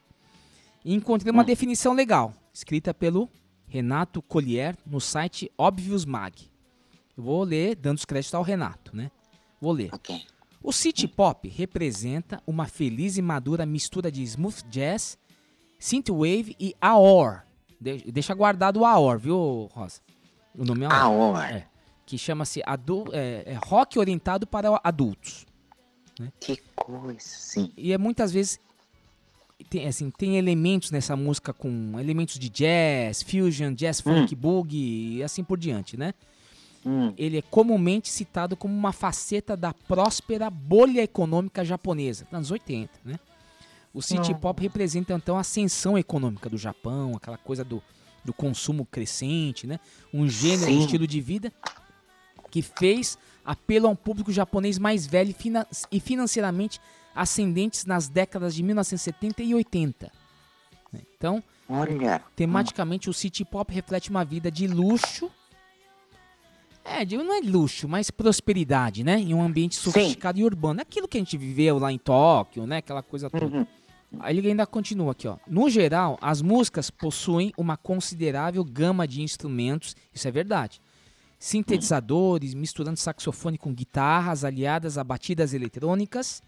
[0.86, 1.45] e encontrei uma Hum.
[1.45, 3.27] definição legal, escrita pelo
[3.67, 6.33] Renato Collier no site Obvious Mag.
[7.17, 9.10] Eu vou ler dando os créditos ao Renato, né?
[9.60, 9.89] Vou ler.
[9.91, 10.23] ok.
[10.62, 15.17] O City Pop representa uma feliz e madura mistura de smooth jazz,
[15.80, 17.43] synthwave e AOR.
[17.80, 20.02] De- deixa guardado o AOR, viu, Rosa?
[20.58, 21.38] O nome é AOR.
[21.43, 21.67] É,
[22.06, 22.62] que chama-se
[23.13, 25.46] é, é rock orientado para adultos.
[26.39, 27.72] Que coisa, sim.
[27.78, 28.60] E é muitas vezes
[29.70, 35.24] tem, assim, tem elementos nessa música com elementos de jazz, fusion, jazz funk, boogie e
[35.24, 36.13] assim por diante, né?
[36.85, 42.91] Hum, Ele é comumente citado como uma faceta da próspera bolha econômica japonesa, anos 80,
[43.03, 43.19] né?
[43.93, 47.81] O city pop representa então a ascensão econômica do Japão, aquela coisa do,
[48.23, 49.79] do consumo crescente, né?
[50.13, 51.51] Um gênero, um estilo de vida
[52.51, 56.79] que fez apelo a um público japonês mais velho e e financeiramente
[57.15, 60.11] ascendentes nas décadas de 1970 e 80.
[60.93, 61.01] né?
[61.17, 62.21] Então, olha.
[62.35, 65.31] tematicamente, o city pop reflete uma vida de luxo.
[66.89, 69.19] É, não é luxo, mas prosperidade, né?
[69.19, 70.82] Em um ambiente sofisticado e urbano.
[70.82, 72.78] Aquilo que a gente viveu lá em Tóquio, né?
[72.78, 73.58] Aquela coisa toda.
[73.58, 73.67] Uhum.
[74.19, 75.38] Aí ele ainda continua aqui, ó.
[75.45, 80.80] No geral, as músicas possuem uma considerável gama de instrumentos, isso é verdade.
[81.38, 86.41] Sintetizadores, misturando saxofone com guitarras, aliadas a batidas eletrônicas,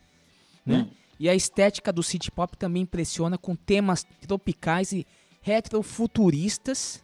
[0.66, 0.88] né?
[1.20, 5.06] E a estética do city pop também impressiona com temas tropicais e
[5.42, 7.04] retrofuturistas.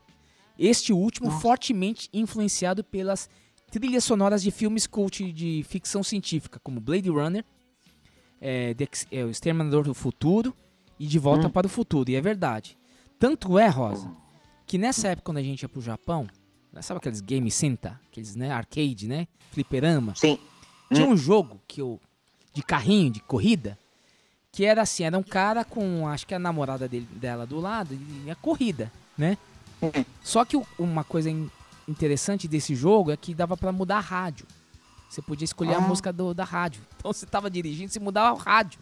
[0.58, 3.30] Este último fortemente influenciado pelas
[3.72, 7.44] trilhas sonoras de filmes cult de ficção científica, como Blade Runner,
[8.42, 8.76] é,
[9.12, 10.56] é, O Exterminador do Futuro
[11.00, 12.10] e De Volta para o Futuro.
[12.10, 12.78] E é verdade.
[13.20, 14.12] Tanto é, Rosa,
[14.66, 16.28] que nessa época quando a gente ia pro Japão,
[16.72, 20.16] né, sabe aqueles game center, aqueles né, arcade, né, fliperama?
[20.16, 20.38] Sim.
[20.94, 22.00] Tinha um jogo que eu
[22.54, 23.78] de carrinho, de corrida,
[24.52, 27.94] Que era assim, era um cara com, acho que a namorada dele, dela do lado,
[28.26, 29.38] e a corrida, né?
[30.24, 31.50] Só que uma coisa in-
[31.88, 34.46] interessante desse jogo é que dava pra mudar a rádio.
[35.10, 35.82] Você podia escolher a Ah.
[35.82, 36.82] música do- da rádio.
[36.98, 38.80] Então você tava dirigindo, você mudava o rádio.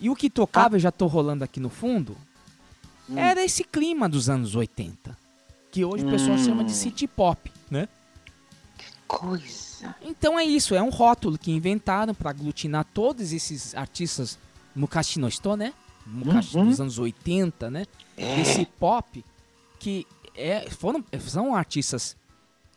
[0.00, 2.16] E o que tocava, eu já tô rolando aqui no fundo,
[3.14, 5.16] era esse clima dos anos 80.
[5.70, 6.44] Que hoje o pessoal Hum.
[6.44, 7.88] chama de city pop, né?
[9.06, 9.94] Coisa.
[10.02, 14.38] Então é isso, é um rótulo que inventaram pra aglutinar todos esses artistas
[14.74, 14.88] no
[15.28, 15.72] Hito, né?
[16.06, 16.66] Mukashi Uhum.
[16.68, 17.86] dos anos 80, né?
[18.16, 18.40] É.
[18.40, 19.24] Esse pop
[19.80, 20.06] que
[20.36, 22.16] é, foram, são artistas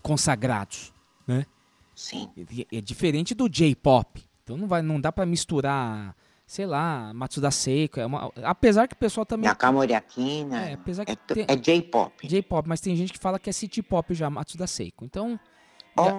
[0.02, 0.92] consagrados,
[1.28, 1.46] né?
[1.96, 2.30] Sim.
[2.72, 4.24] É diferente do J-pop.
[4.44, 6.16] Então não vai, não dá pra misturar,
[6.48, 10.70] sei lá, Matsuda Seiko, é uma, apesar que o pessoal também Nakamori Akina.
[10.70, 12.28] É, apesar que é, tu- tem- é J-pop.
[12.28, 15.06] J-pop, mas tem gente que fala que é city pop já, Matsuda Seiko.
[15.06, 15.40] Então,
[15.96, 16.14] já-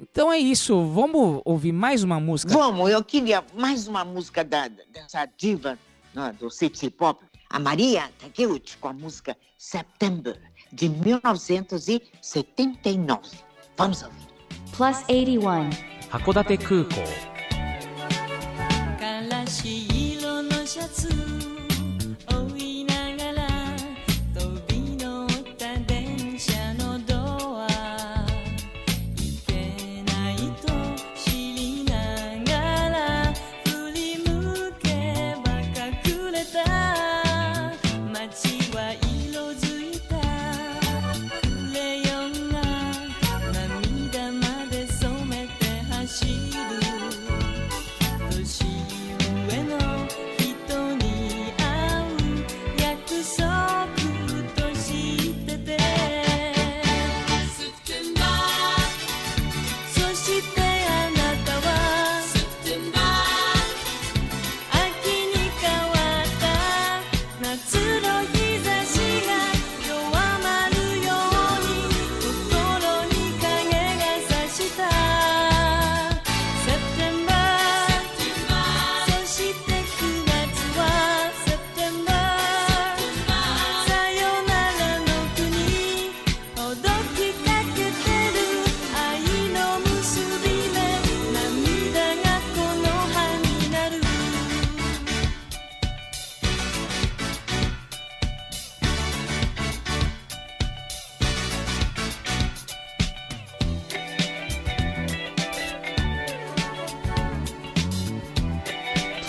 [0.00, 0.84] então é isso.
[0.86, 2.52] Vamos ouvir mais uma música.
[2.52, 5.78] Vamos, eu queria mais uma música da, dessa diva
[6.14, 10.38] né, do city pop, a Maria Takeuchi, com a música September,
[10.72, 13.20] de 1979.
[13.76, 14.26] Vamos ouvir.
[14.74, 15.70] Plus 81.
[16.12, 16.58] 函館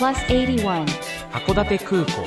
[0.03, 0.85] Plus 81.
[1.31, 2.23] 函館空港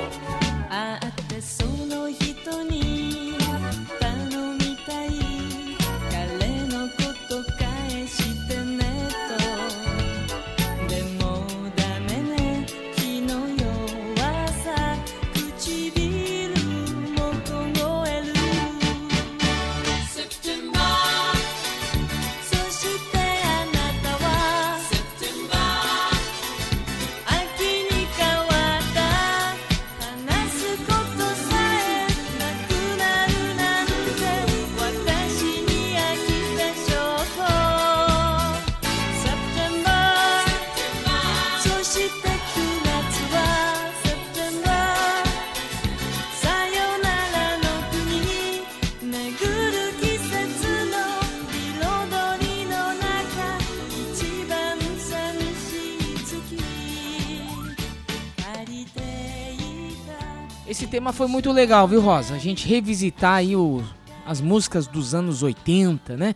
[60.67, 62.35] Esse tema foi muito legal, viu, Rosa?
[62.35, 63.83] A gente revisitar aí o-
[64.25, 66.35] as músicas dos anos 80, né?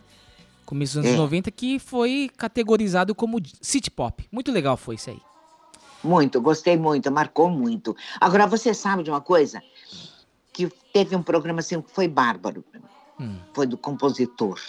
[0.66, 1.18] Começo dos anos É.
[1.22, 4.26] 90, que foi categorizado como city pop.
[4.32, 5.20] Muito legal foi isso aí.
[6.04, 7.96] Muito, gostei muito, marcou muito.
[8.20, 9.62] Agora, você sabe de uma coisa?
[10.54, 12.64] Que teve um programa assim que foi bárbaro.
[13.20, 13.38] Hum.
[13.54, 14.60] Foi do compositor.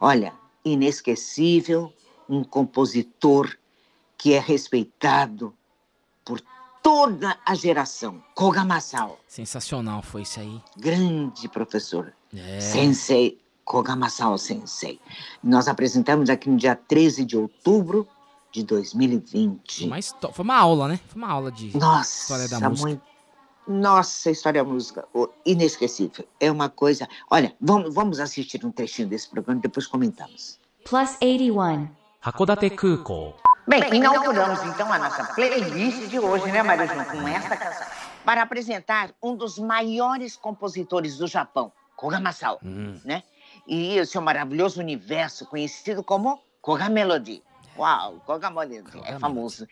[0.00, 0.32] Olha,
[0.64, 1.92] inesquecível,
[2.28, 3.54] um compositor
[4.16, 5.52] que é respeitado
[6.24, 6.40] por
[6.90, 8.20] toda a geração.
[8.34, 9.08] Kogamasa.
[9.28, 10.60] Sensacional foi isso aí.
[10.76, 12.12] Grande professor.
[12.34, 12.60] É.
[12.60, 14.98] Sensei Kogamasa Sensei.
[15.40, 18.08] Nós apresentamos aqui no dia 13 de outubro
[18.50, 19.84] de 2020.
[19.84, 21.00] Uma foi uma aula, né?
[21.06, 22.88] Foi uma aula de Nossa, história da música.
[22.88, 23.02] Muito...
[23.68, 25.06] Nossa, história da música,
[25.46, 26.26] inesquecível.
[26.40, 27.08] É uma coisa.
[27.30, 30.58] Olha, vamos, vamos assistir um trechinho desse programa e depois comentamos.
[30.84, 31.88] Plus 81.
[32.20, 33.36] Hakodate Kukou.
[33.70, 37.86] Bem, inauguramos então a nossa playlist de hoje, né, Maria João, com esta canção.
[38.24, 42.58] Para apresentar um dos maiores compositores do Japão, Koga Masao,
[43.04, 43.22] né?
[43.68, 47.44] E o seu maravilhoso universo conhecido como Koga Melody.
[47.78, 49.68] Uau, Koga Melody, é famoso.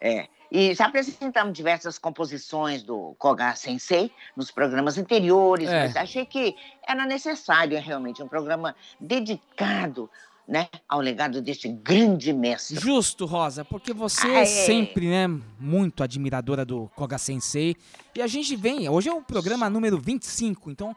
[0.00, 0.28] É.
[0.50, 5.84] E já apresentamos diversas composições do Koga Sensei nos programas anteriores, É.
[5.84, 10.10] mas achei que era necessário realmente um programa dedicado
[10.46, 12.78] né, ao legado deste grande mestre.
[12.78, 14.44] Justo, Rosa, porque você é é.
[14.44, 15.28] sempre, né,
[15.58, 17.76] muito admiradora do Koga Sensei.
[18.14, 20.94] E a gente vem, hoje é o programa número 25, então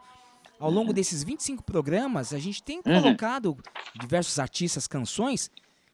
[0.58, 3.02] ao longo desses 25 programas, a gente tem Uhum.
[3.02, 3.56] colocado
[4.00, 5.50] diversos artistas, canções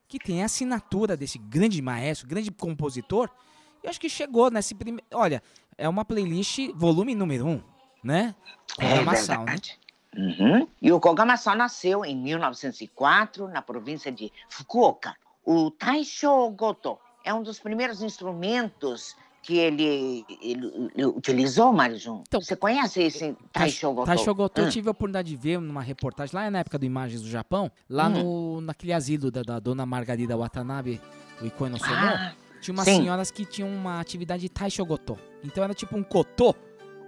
[0.08, 3.28] que tem a assinatura desse grande maestro, grande compositor.
[3.82, 5.42] E acho que chegou nesse primeiro, olha,
[5.76, 7.62] é uma playlist volume número 1,
[8.04, 8.34] né?
[8.78, 9.56] É Programação, né?
[10.16, 10.66] Uhum.
[10.80, 15.14] E o Kogamasao nasceu em 1904 na província de Fukuoka.
[15.44, 22.22] O Taisho Goto é um dos primeiros instrumentos que ele, ele- ele utilizou, Marijun.
[22.32, 24.06] Você conhece esse Taisho Goto?
[24.06, 24.70] Taisho Goto, eu Hum.
[24.70, 28.06] tive a oportunidade de ver numa reportagem lá na época do Imagens do Japão, lá
[28.08, 28.12] Hum.
[28.12, 31.00] no, naquele asilo da, da dona Margarida Watanabe,
[31.40, 32.98] o Ikoi no Sono, Ah, tinha umas sim.
[32.98, 35.18] senhoras que tinham uma atividade de Taisho Goto.
[35.42, 36.54] Então era tipo um kotô,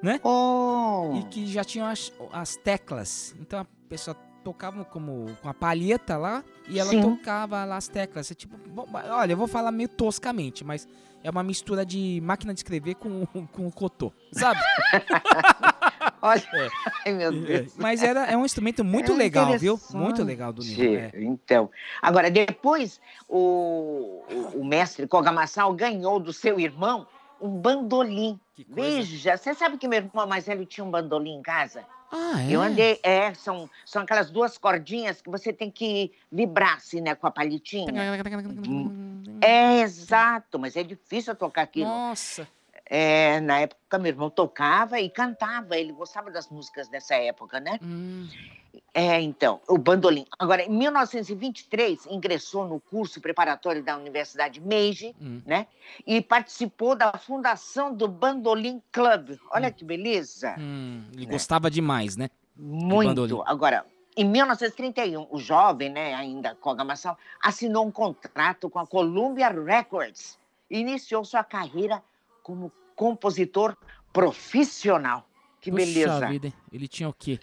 [0.04, 0.20] né?
[0.22, 1.14] Oh.
[1.16, 3.34] E que já tinham as, as teclas.
[3.40, 7.00] Então a pessoa tocava como com a palheta lá e ela Sim.
[7.00, 8.30] tocava lá as teclas.
[8.30, 10.86] É tipo, bom, olha, eu vou falar meio toscamente, mas
[11.22, 14.60] é uma mistura de máquina de escrever com, com o kotô, sabe?
[16.20, 16.68] Olha, É.
[17.06, 17.72] ai meu Deus.
[17.76, 19.80] Mas era, é um instrumento muito É legal, viu?
[19.92, 20.96] Muito legal do Nilo.
[20.96, 21.10] É.
[21.14, 24.22] Então, agora depois o,
[24.54, 27.06] o, mestre Kogamasao ganhou do seu irmão
[27.40, 28.38] um bandolim.
[28.68, 31.84] Veja, você sabe que meu irmão mais velho tinha um bandolim em casa?
[32.12, 32.52] Ah, é?
[32.52, 37.14] Eu andei, é, são, são aquelas duas cordinhas que você tem que vibrar assim, né,
[37.16, 37.86] com a palitinha.
[39.40, 41.88] É exato, mas é difícil tocar aquilo.
[41.88, 42.46] Nossa.
[42.86, 47.78] É, na época, meu irmão tocava e cantava, ele gostava das músicas dessa época, né?
[47.82, 48.28] Hum.
[48.92, 50.26] É, então, o bandolim.
[50.38, 55.40] Agora, em 1923, ingressou no curso preparatório da Universidade Meiji, Hum.
[55.46, 55.66] né?
[56.06, 59.38] E participou da fundação do Bandolim Club.
[59.50, 60.54] Olha que beleza!
[60.58, 61.28] Hum, ele É.
[61.28, 62.28] gostava demais, né?
[62.56, 63.42] Muito.
[63.46, 63.84] Agora,
[64.16, 70.38] em 1931, o jovem, né, ainda Kogamasao, assinou um contrato com a Columbia Records
[70.70, 72.02] e iniciou sua carreira
[72.44, 73.76] como compositor
[74.12, 75.26] profissional.
[75.60, 76.26] Que Puxa beleza!
[76.28, 77.40] vida, ele tinha o quê?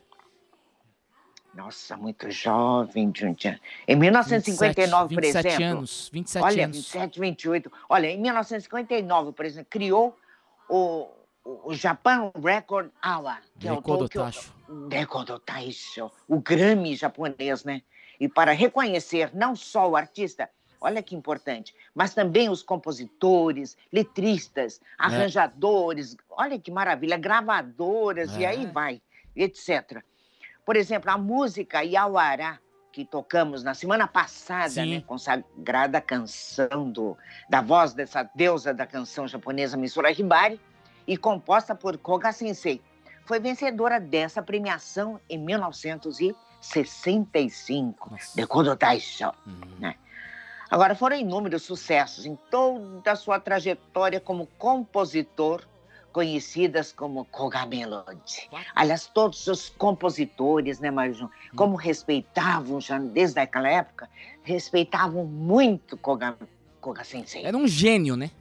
[1.54, 3.60] Nossa, muito jovem, Jundian.
[3.86, 5.78] Em 1959, 27, por 27 exemplo.
[5.78, 6.78] anos, 27 olha, anos.
[6.78, 7.72] 27, 28.
[7.90, 10.18] Olha, em 1959, por exemplo, criou
[10.70, 11.10] o,
[11.44, 14.54] o, Japan Record Hour, que é o Tokyo Tacho.
[14.90, 17.82] Record Taisho, o Grammy japonês, né?
[18.18, 20.50] E para reconhecer não só o artista,
[20.82, 25.04] olha que importante, mas também os compositores, letristas, É.
[25.06, 28.68] arranjadores, olha que maravilha, gravadoras, e aí É.
[28.68, 29.02] vai,
[29.36, 30.02] etc.
[30.66, 32.60] Por exemplo, a música Yawara,
[32.92, 37.18] que tocamos na semana passada, né, consagrada canção do,
[37.50, 40.60] da voz dessa deusa da canção japonesa Misura Hibari,
[41.08, 42.82] e composta por Koga Sensei.
[43.26, 49.32] Foi vencedora dessa premiação em 1965, de Kodo Taisho.
[49.80, 49.96] né?
[50.72, 55.68] Agora, foram inúmeros sucessos em toda a sua trajetória como compositor,
[56.14, 58.50] conhecidas como Koga Melody.
[58.74, 64.10] Aliás, todos os compositores, né, Marjun, como respeitavam já desde aquela época,
[64.44, 66.38] respeitavam muito Koga,
[66.80, 67.44] Koga Sensei.
[67.44, 68.32] Era um gênio, né?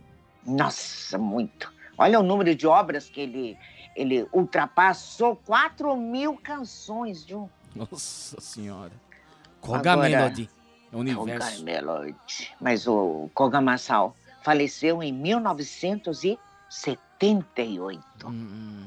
[0.47, 1.73] Nossa, muito.
[1.99, 3.59] Olha o número de obras que ele,
[3.97, 7.49] ele ultrapassou 4 mil canções de um.
[7.75, 8.93] Nossa senhora.
[9.61, 10.49] Koga Agora- Melody.
[10.91, 11.65] Koga Universo.
[11.65, 12.15] Melody.
[12.61, 18.01] Mas o Koga Masao faleceu em 1978.
[18.27, 18.87] Hum,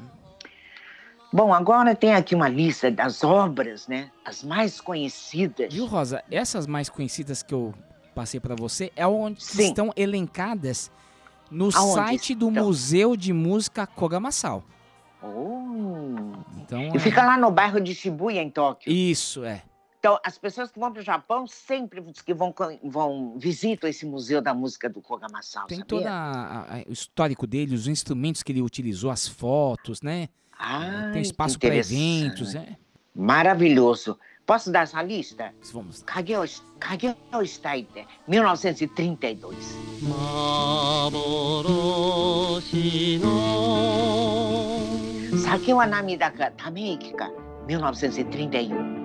[1.31, 4.11] Bom, agora tem aqui uma lista das obras, né?
[4.23, 5.73] As mais conhecidas.
[5.73, 6.23] Viu, Rosa?
[6.29, 7.73] Essas mais conhecidas que eu
[8.13, 9.63] passei pra você é onde Sim.
[9.69, 10.91] estão elencadas
[11.49, 12.65] no Aonde site do estão?
[12.65, 14.63] Museu de Música Kogamasao.
[15.23, 16.33] Oh.
[16.61, 18.93] Então, E é- fica lá no bairro de Shibuya, em Tóquio.
[18.93, 19.63] Isso, é.
[20.03, 24.41] Então, as pessoas que vão para o Japão sempre que vão, vão visitam esse museu
[24.41, 25.63] da música do Kogamasa.
[25.65, 30.27] Tem todo o histórico dele, os instrumentos que ele utilizou, as fotos, né?
[30.59, 32.75] Ah, Tem espaço para eventos, é.
[33.15, 34.19] Maravilhoso.
[34.45, 35.53] Posso dar essa lista?
[35.71, 36.03] Vamos.
[36.03, 36.43] Kageo,
[36.81, 39.55] Kageo Staite, 1932.
[45.41, 47.31] Sakeo Namida ka Tameiki ka,
[47.67, 49.02] 1931.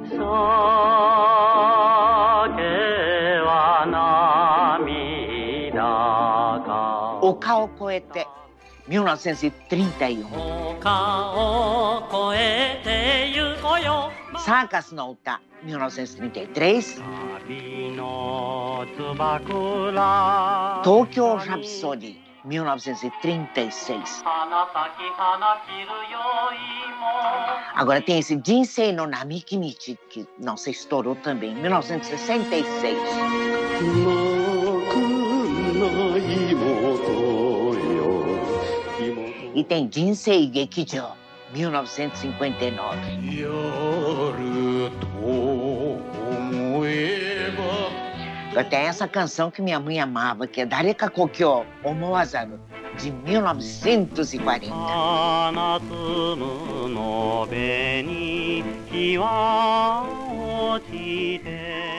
[7.21, 8.27] 丘を越えて
[8.89, 10.27] 妙な先生ってたよ
[10.79, 14.11] 丘を越えてゆこうよ。
[14.39, 16.47] サーカスの歌三浦先生見て
[20.85, 24.22] 東京ラプソディ 1936.
[27.74, 32.99] Agora tem esse Jinsei no Namikimichi, que nossa, estourou também, 1966.
[39.55, 41.07] E tem Jinsei Gekijo,
[41.53, 42.99] 1959.
[48.59, 52.59] Até essa canção que minha mãe amava, que é Dareka Kokyo Omowazaru,
[52.97, 54.75] de 1940.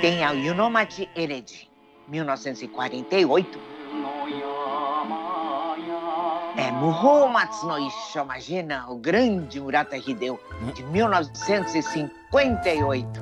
[0.02, 1.70] Tem a Yunomachi Eredi,
[2.10, 3.58] 1948.
[6.58, 10.38] É Muhou Matsu no Isho, imagina, o grande Murata Hideo,
[10.76, 13.22] de 1958.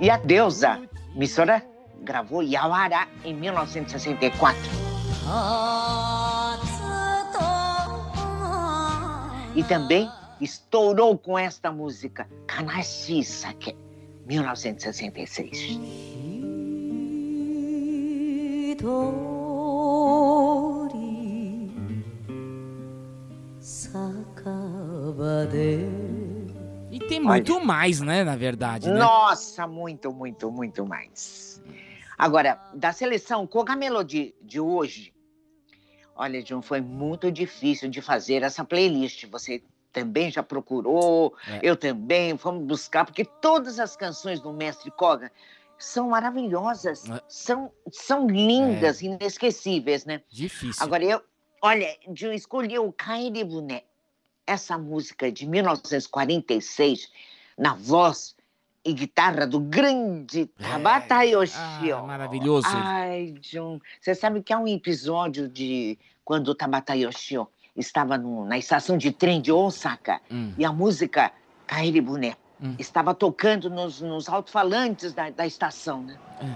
[0.00, 0.80] E a deusa
[1.14, 1.62] Misora
[2.02, 4.60] gravou Yawara em 1964.
[9.54, 10.08] E também
[10.40, 13.76] estourou com esta música, Kanashi Sake,
[14.26, 15.78] 1966.
[18.72, 18.76] E
[27.10, 28.98] tem muito mais, né, na verdade, né?
[28.98, 31.60] Nossa, muito, muito, muito mais.
[32.16, 35.12] Agora, da seleção Koga Melody de hoje,
[36.14, 39.26] olha, John, foi muito difícil de fazer essa playlist.
[39.26, 41.58] Você também já procurou, É.
[41.62, 45.32] eu também, fomos buscar, porque todas as canções do Mestre Koga
[45.78, 47.20] são maravilhosas, É.
[47.26, 50.22] são, são lindas, inesquecíveis, né?
[50.30, 50.80] Difícil.
[50.84, 51.20] Agora, eu,
[51.60, 53.82] olha, eu escolhi o Kairi Buné,
[54.50, 57.08] essa música de 1946,
[57.56, 58.34] na voz
[58.84, 61.96] e guitarra do grande Tabata Yoshio.
[61.98, 62.66] Ah, maravilhoso.
[62.68, 67.46] Ai, John, você sabe que há um episódio de quando o Tabata Yoshio
[67.76, 70.52] estava no- na estação de trem de Osaka Hum.
[70.58, 71.30] e a música
[71.66, 72.74] Kairi Buné Hum.
[72.78, 76.18] estava tocando nos, nos alto-falantes da, da estação, né?
[76.42, 76.54] Hum.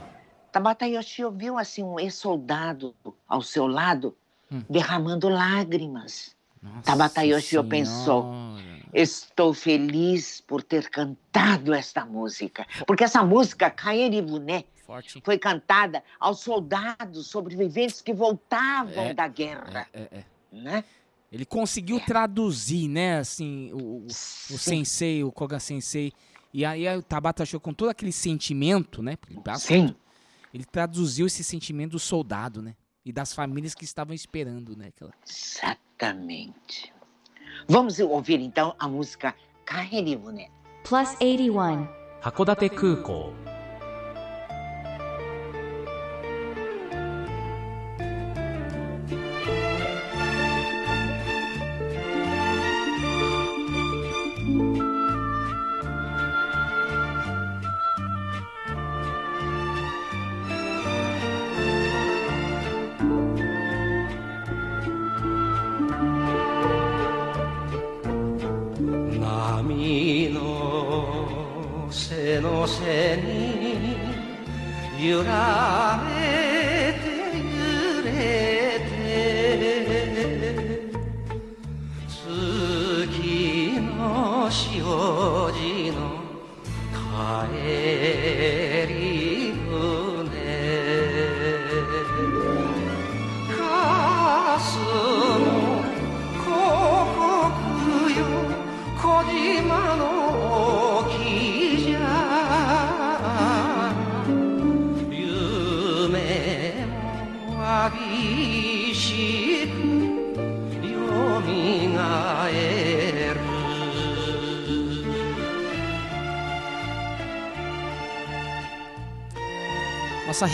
[0.50, 2.94] Tabata Yoshio viu assim um ex-soldado
[3.28, 4.16] ao seu lado
[4.50, 4.62] Hum.
[4.68, 6.34] derramando lágrimas.
[6.64, 8.82] Nossa Tabata Yoshio pensou, Senhora.
[8.94, 12.66] estou feliz por ter cantado esta música.
[12.86, 15.20] Porque essa música, Kairi Buné, Forte.
[15.22, 19.14] foi cantada aos soldados sobreviventes que voltavam É.
[19.14, 20.24] da guerra, É, é, é.
[20.52, 20.84] né?
[21.30, 26.12] Ele conseguiu traduzir, né, assim, o, o, sensei, o Koga sensei.
[26.52, 29.18] E aí o Tabata achou com todo aquele sentimento, né?
[29.58, 29.94] Sim.
[30.52, 32.76] Ele traduziu esse sentimento do soldado, né?
[33.04, 34.88] E das famílias que estavam esperando, né?
[34.88, 35.12] Aquela...
[35.28, 36.92] Exatamente.
[37.68, 39.34] Vamos ouvir então a música
[39.64, 40.48] Kairi Buné.
[40.84, 42.04] Plus 81.
[42.24, 42.70] 函館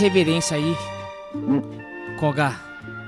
[0.01, 0.75] reverência aí,
[2.19, 2.59] Koga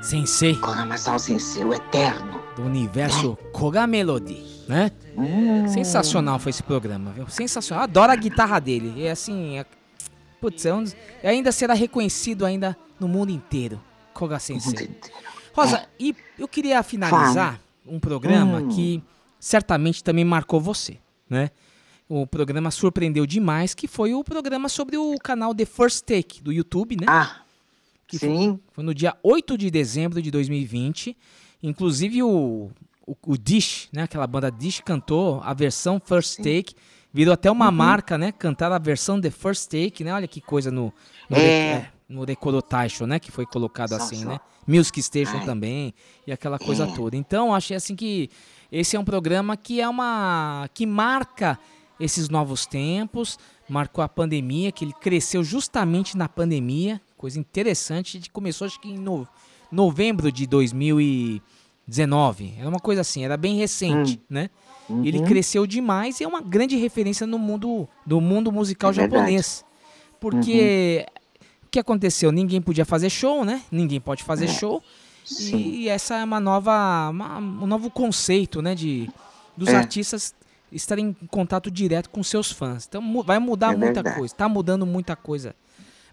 [0.03, 2.39] Sensei, Koga Masao Sensei, o eterno.
[2.55, 4.91] do universo Koga Melody, né?
[5.17, 5.67] Hum.
[5.69, 7.27] Sensacional foi esse programa, viu?
[7.29, 7.85] Sensacional.
[7.85, 9.07] Adoro a guitarra dele.
[9.07, 9.65] É assim, é...
[10.39, 10.85] putz, é um
[11.25, 13.81] ainda será reconhecido ainda no mundo inteiro.
[14.13, 14.91] Koga Sensei.
[15.55, 18.69] Rosa, e eu queria finalizar um programa Hum.
[18.69, 19.03] que
[19.41, 21.51] certamente também marcou você, né?
[22.15, 26.53] O programa surpreendeu demais, que foi o programa sobre o canal The First Take do
[26.53, 27.07] YouTube, né?
[27.09, 27.41] Ah,
[28.07, 28.61] Que sim.
[28.73, 31.17] Foi no dia 8 de dezembro de 2020.
[31.63, 32.71] Inclusive o,
[33.07, 34.03] o, o Dish, né?
[34.03, 36.75] Aquela banda Dish cantou a versão First Take.
[37.15, 37.73] Virou até uma Uhum.
[37.73, 38.31] marca, né?
[38.31, 40.13] Cantar a versão The First Take, né?
[40.13, 40.93] Olha que coisa no,
[41.31, 41.41] no, É.
[41.41, 42.27] é, no
[43.07, 43.19] né?
[43.19, 44.29] Que foi colocado Só, assim, só.
[44.29, 44.41] né?
[44.69, 45.47] Music Station Ai.
[45.47, 45.95] também.
[46.27, 46.95] E aquela coisa É.
[46.95, 47.17] toda.
[47.17, 48.29] Então, achei assim que
[48.71, 50.69] esse é um programa que é uma.
[50.75, 51.59] que marca
[52.03, 53.39] esses novos tempos,
[53.69, 58.89] marcou a pandemia, que ele cresceu justamente na pandemia, coisa interessante, de começou acho que
[58.91, 59.27] em no-
[59.71, 64.51] novembro de 2019, era uma coisa assim, era bem recente, né?
[65.05, 65.25] Ele Uhum.
[65.25, 69.65] cresceu demais e é uma grande referência no mundo do mundo musical É japonês.
[70.21, 71.07] Porque
[71.65, 72.31] o que aconteceu?
[72.31, 73.63] Ninguém podia fazer show, né?
[73.71, 74.49] Ninguém pode fazer É.
[74.49, 74.83] show.
[75.25, 75.57] Sim.
[75.57, 79.09] E essa é uma nova, uma- um novo conceito, né, de
[79.57, 79.77] dos É.
[79.77, 80.35] artistas
[80.73, 82.87] estarem em contato direto com seus fãs.
[82.89, 84.17] Então vai mudar É muita verdade.
[84.19, 85.55] coisa, tá mudando muita coisa.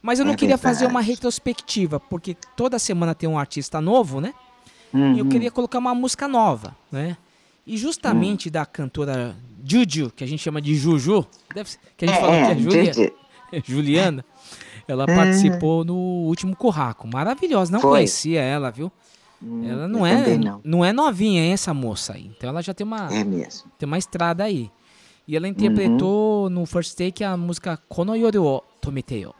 [0.01, 1.11] Mas eu não É queria fazer uma verdade.
[1.11, 4.33] retrospectiva, porque toda semana tem um artista novo, né?
[4.93, 5.29] E eu Uhum.
[5.29, 7.15] queria colocar uma música nova, né?
[7.67, 8.51] E justamente Hum.
[8.53, 12.21] da cantora Juju, que a gente chama de Juju, deve ser- que a gente É,
[12.21, 13.13] fala que é é, Julia.
[13.65, 14.25] Juliana,
[14.87, 15.15] ela Uhum.
[15.15, 17.07] participou no último Curraco.
[17.07, 17.91] Maravilhosa, não Foi.
[17.91, 18.91] conhecia ela, viu?
[19.41, 20.61] Ela não é, não.
[20.63, 22.29] não é novinha, hein, essa moça aí.
[22.37, 23.71] Então ela já tem uma, É mesmo.
[23.77, 24.69] tem uma estrada aí.
[25.27, 26.49] E ela interpretou Uhum.
[26.49, 29.33] no First Take a música Kono Yoru o Tometeo.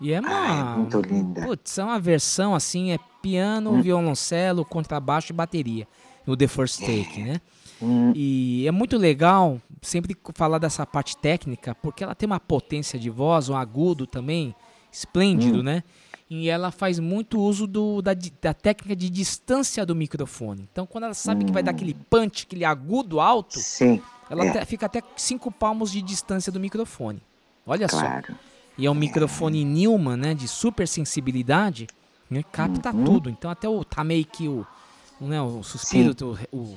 [0.00, 0.28] E é uma.
[0.30, 1.42] Ai, muito linda.
[1.46, 3.82] Putz, é uma versão assim: é piano, Hum.
[3.82, 5.86] violoncelo, contrabaixo e bateria.
[6.26, 7.40] No The First Take, né?
[7.80, 8.12] Hum.
[8.14, 13.08] E é muito legal sempre falar dessa parte técnica, porque ela tem uma potência de
[13.08, 14.54] voz, um agudo também,
[14.92, 15.62] esplêndido, Hum.
[15.62, 15.82] né?
[16.30, 18.12] E ela faz muito uso do, da,
[18.42, 20.68] da técnica de distância do microfone.
[20.70, 23.62] Então, quando ela sabe que vai dar aquele punch, aquele agudo alto, Hum.
[23.62, 24.02] Sim.
[24.28, 27.22] ela é, até- fica até cinco palmos de distância do microfone.
[27.66, 28.00] Olha só.
[28.00, 28.34] claro.
[28.76, 31.86] E é um microfone Newman, né, de super sensibilidade,
[32.30, 33.28] né, capta tudo.
[33.30, 34.66] Então até o tameiki, o,
[35.20, 36.14] o, né, o suspiro,
[36.52, 36.76] o, o,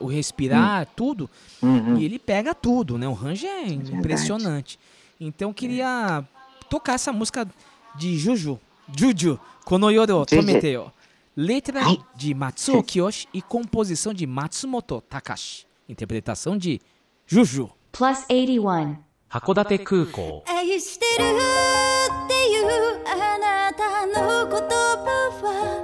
[0.00, 1.30] o respirar, tudo,
[1.62, 1.96] Uhum.
[1.98, 3.08] e ele pega tudo, né?
[3.08, 4.78] O range é impressionante.
[5.20, 6.22] Então eu queria
[6.68, 7.48] tocar essa música
[7.96, 8.58] de Juju,
[8.89, 10.41] Juju, Konoyoro Juju.
[10.41, 10.91] Tometeo.
[11.35, 11.99] Letra Ai.
[12.15, 15.65] de Matsuo Kiyoshi e composição de Matsumoto Takashi.
[15.87, 16.81] Interpretação de
[17.27, 17.69] Juju.
[17.91, 18.97] Plus 81.
[19.29, 22.65] 函館空港愛してるっていう
[23.05, 25.07] あなたの言葉
[25.43, 25.80] は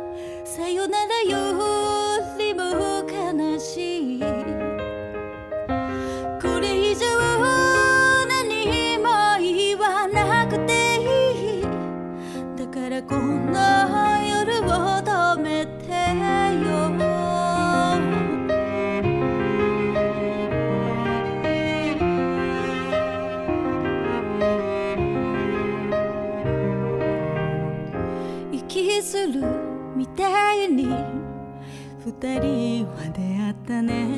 [33.82, 34.08] ね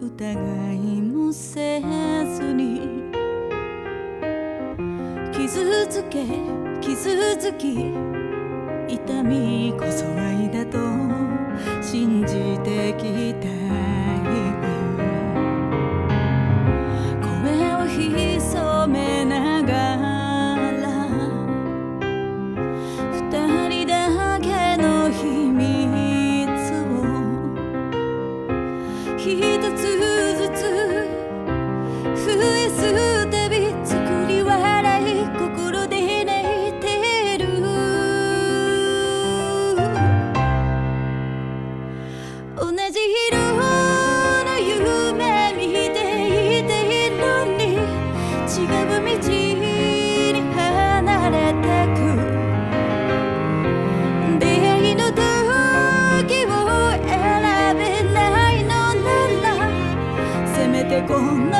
[0.00, 3.00] 疑いもせずに。
[5.32, 6.26] 傷つけ
[6.80, 7.92] 傷つき
[8.88, 10.78] 痛みこそ愛だと
[11.82, 13.59] 信じてきた。
[61.06, 61.59] 过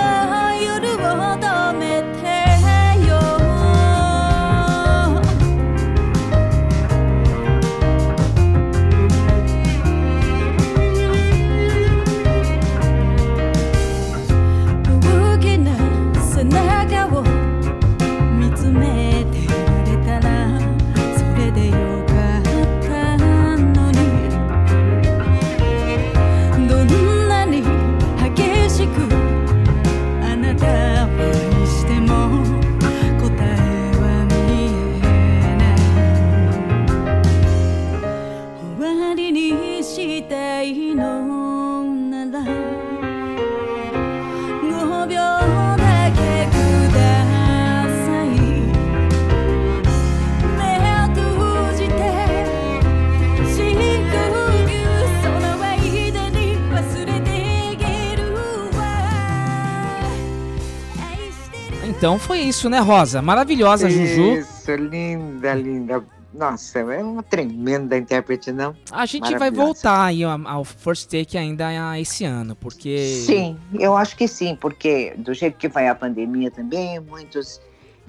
[62.10, 63.22] Então foi isso, né, Rosa?
[63.22, 64.38] Maravilhosa, Juju.
[64.38, 66.04] Isso, linda, linda.
[66.34, 68.74] Nossa, é uma tremenda intérprete, não?
[68.90, 73.22] A gente vai voltar aí ao ao First Take ainda esse ano, porque.
[73.24, 77.60] Sim, eu acho que sim, porque do jeito que vai a pandemia também, muitos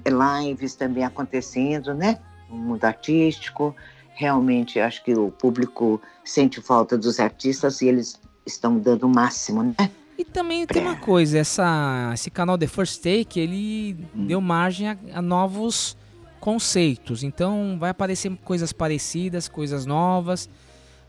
[0.04, 2.18] lives também acontecendo, né?
[2.50, 3.72] No mundo artístico.
[4.14, 9.62] Realmente, acho que o público sente falta dos artistas e eles estão dando o máximo,
[9.62, 9.88] né?
[10.18, 14.26] E também tem uma coisa, essa, esse canal The First Take, ele Hum.
[14.26, 15.96] deu margem a, a novos
[16.38, 17.22] conceitos.
[17.22, 20.48] Então vai aparecer coisas parecidas, coisas novas.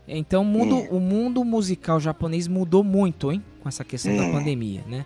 [0.06, 0.88] Então o mundo, É.
[0.90, 3.42] o mundo musical japonês mudou muito, hein?
[3.62, 4.32] Com essa questão da É.
[4.32, 5.04] pandemia, né?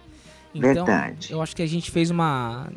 [0.54, 1.30] Então, Verdade.
[1.32, 2.68] eu acho que a gente fez uma.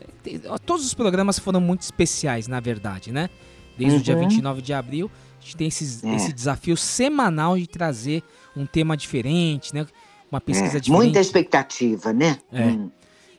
[0.66, 3.30] Todos os programas foram muito especiais, na verdade, né?
[3.78, 4.28] Desde o dia Uhum.
[4.28, 5.10] 29 de abril,
[5.40, 6.14] a gente tem esses- É.
[6.16, 8.22] esse desafio semanal de trazer
[8.56, 9.88] um tema diferente, né?
[10.32, 11.04] Uma pesquisa É, diferente.
[11.04, 12.38] Muita expectativa, né?
[12.52, 12.64] É.
[12.68, 12.90] Hum.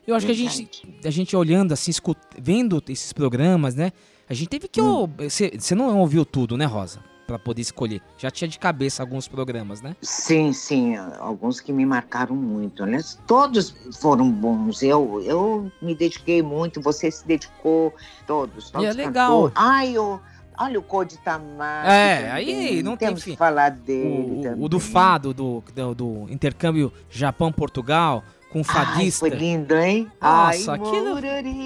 [0.05, 0.69] Eu acho que a gente,
[1.05, 3.91] a gente olhando assim, escut- vendo esses programas, né?
[4.29, 4.81] A gente teve que.
[4.81, 5.07] Hum.
[5.17, 6.99] Você você não ouviu tudo, né, Rosa?
[7.25, 8.01] Pra poder escolher.
[8.17, 9.95] Já tinha de cabeça alguns programas, né?
[10.01, 12.99] Sim, sim, alguns que me marcaram muito, né?
[13.25, 14.83] Todos foram bons.
[14.83, 17.93] Eu, eu me dediquei muito, você se dedicou,
[18.27, 18.69] todos.
[18.71, 19.43] todos E é legal.
[19.49, 19.53] cantores.
[19.55, 20.19] Ai, o,
[20.59, 21.85] olha o Code Tamar.
[21.85, 23.31] É, aí não tem Temos fim.
[23.31, 28.85] que falar dele O, o do fado, do, do, do intercâmbio Japão-Portugal, com o Ai,
[28.85, 29.19] fadista.
[29.21, 30.07] foi lindo, hein?
[30.21, 31.15] Nossa, Ai, aquilo.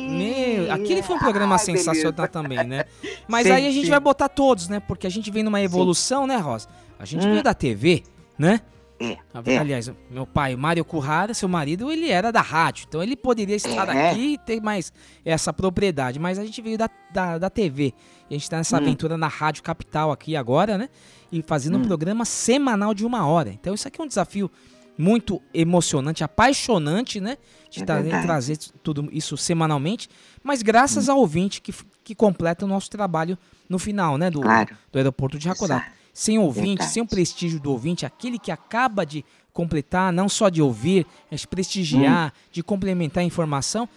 [0.09, 2.31] Meu, aquele foi um programa Ai, sensacional beleza.
[2.31, 2.85] também, né?
[3.27, 3.89] Mas Sim, aí a gente sim.
[3.91, 4.79] vai botar todos, né?
[4.79, 6.67] Porque a gente vem numa evolução, né, Rosa?
[6.97, 7.31] A gente Hum.
[7.31, 8.03] veio da TV,
[8.37, 8.61] né?
[8.99, 12.85] É, Ah, Aliás, meu pai, Mário Currara, seu marido, ele era da rádio.
[12.87, 14.09] Então ele poderia estar É.
[14.11, 14.91] aqui e ter mais
[15.23, 16.17] essa propriedade.
[16.19, 17.93] Mas a gente veio da, da, da TV.
[18.29, 18.81] E a gente tá nessa Hum.
[18.81, 20.89] aventura na Rádio Capital aqui agora, né?
[21.31, 21.85] E fazendo um Hum.
[21.87, 23.49] programa semanal de uma hora.
[23.51, 24.49] Então isso aqui é um desafio
[24.97, 27.37] muito emocionante, apaixonante, né?
[27.69, 28.25] De É tra- verdade.
[28.25, 30.09] trazer tudo isso semanalmente.
[30.43, 31.71] Mas graças ao ouvinte que,
[32.03, 33.37] que completa o nosso trabalho
[33.69, 34.31] no final, né?
[34.31, 34.75] Do, Claro.
[34.91, 35.85] do aeroporto de Hakodate.
[36.17, 36.91] Sem ouvinte, Verdade.
[36.93, 41.41] sem o prestígio do ouvinte, aquele que acaba de completar, não só de ouvir, mas
[41.41, 43.87] de prestigiar, de complementar a informação,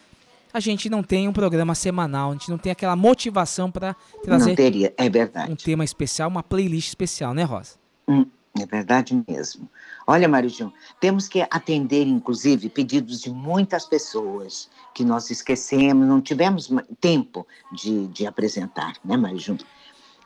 [0.53, 4.51] a gente não tem um programa semanal, a gente não tem aquela motivação para trazer
[4.51, 5.51] Não teria, é verdade.
[5.51, 7.77] um tema especial, uma playlist especial, né, Rosa?
[8.07, 8.27] Hum,
[8.61, 9.67] é verdade mesmo.
[10.07, 16.71] Olha, Marijão, temos que atender, inclusive, pedidos de muitas pessoas que nós esquecemos, não tivemos
[17.01, 19.57] tempo de, de apresentar, né, Marijão?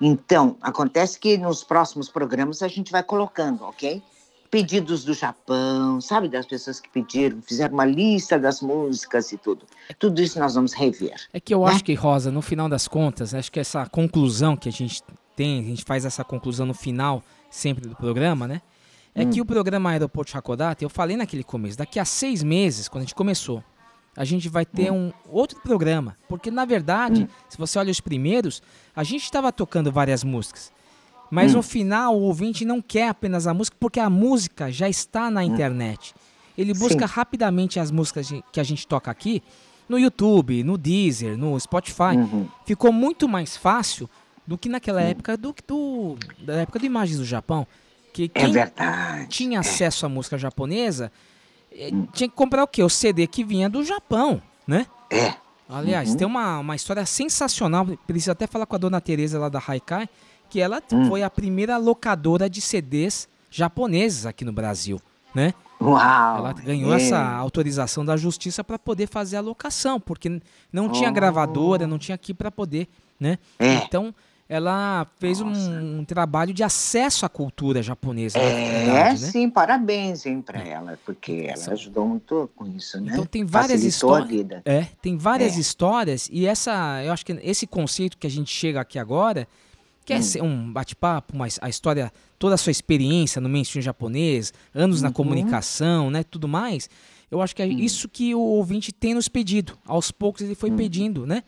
[0.01, 4.03] Então, acontece que nos próximos programas a gente vai colocando, ok?
[4.51, 9.67] Pedidos do Japão, sabe, das pessoas que pediram, fizeram uma lista das músicas e tudo.
[9.99, 11.15] Tudo isso nós vamos rever.
[11.33, 11.73] É que eu né?
[11.73, 15.03] acho que, Rosa, no final das contas, acho que essa conclusão que a gente
[15.35, 18.63] tem, a gente faz essa conclusão no final sempre do programa, né?
[19.15, 19.31] É Hum.
[19.31, 23.05] que o programa Aeroporto Hakodate, eu falei naquele começo, daqui a seis meses, quando a
[23.05, 23.63] gente começou,
[24.17, 26.17] a gente vai ter um outro programa.
[26.29, 28.63] Porque, na verdade, se você olha os primeiros,
[28.95, 30.73] a gente estava tocando várias músicas.
[31.31, 31.57] Mas Hum.
[31.57, 35.43] no final, o ouvinte não quer apenas a música, porque a música já está na
[35.45, 36.15] internet.
[36.57, 37.13] Ele busca Sim.
[37.15, 39.43] rapidamente as músicas de- que a gente toca aqui
[39.89, 42.17] no YouTube, no Deezer, no Spotify.
[42.17, 42.47] Uhum.
[42.65, 44.09] Ficou muito mais fácil
[44.47, 47.67] do que naquela época do, do da época do Imagens do Japão,
[48.13, 49.27] que É quem verdade.
[49.29, 51.11] tinha acesso à música japonesa
[52.13, 52.83] tinha que comprar o quê?
[52.83, 54.87] O CD que vinha do Japão, né?
[55.11, 55.35] É.
[55.69, 56.17] Aliás, Uhum.
[56.17, 57.87] tem uma, uma história sensacional.
[58.07, 60.09] Preciso até falar com a dona Tereza lá da Haikai,
[60.51, 61.09] que ela Hum.
[61.09, 65.01] foi a primeira locadora de CDs japoneses aqui no Brasil,
[65.35, 65.55] né?
[65.81, 66.39] Uau!
[66.39, 66.97] Ela ganhou é.
[66.97, 70.41] essa autorização da justiça para poder fazer a locação, porque
[70.73, 71.13] não tinha Oh.
[71.13, 73.39] gravadora, não tinha aqui para poder, né?
[73.59, 73.75] É.
[73.77, 74.15] Então,
[74.49, 75.51] ela fez um,
[76.01, 79.29] um trabalho de acesso à cultura japonesa, na É, verdade, né?
[79.31, 83.11] sim, parabéns, hein, pra ela, porque ela ajudou muito com isso, né?
[83.13, 84.47] Então tem várias histórias.
[84.65, 85.61] É, tem várias É.
[85.61, 89.49] histórias e essa, eu acho que esse conceito que a gente chega aqui agora,
[90.05, 90.19] que Hum.
[90.19, 95.01] é ser um bate-papo, mas a história, toda a sua experiência no mainstream japonês, anos
[95.01, 95.15] na Uhum.
[95.15, 96.91] comunicação, né, tudo mais.
[97.31, 97.67] Eu acho que Hum.
[97.67, 99.79] é isso que o ouvinte tem nos pedido.
[99.87, 101.43] Aos poucos ele foi pedindo, né?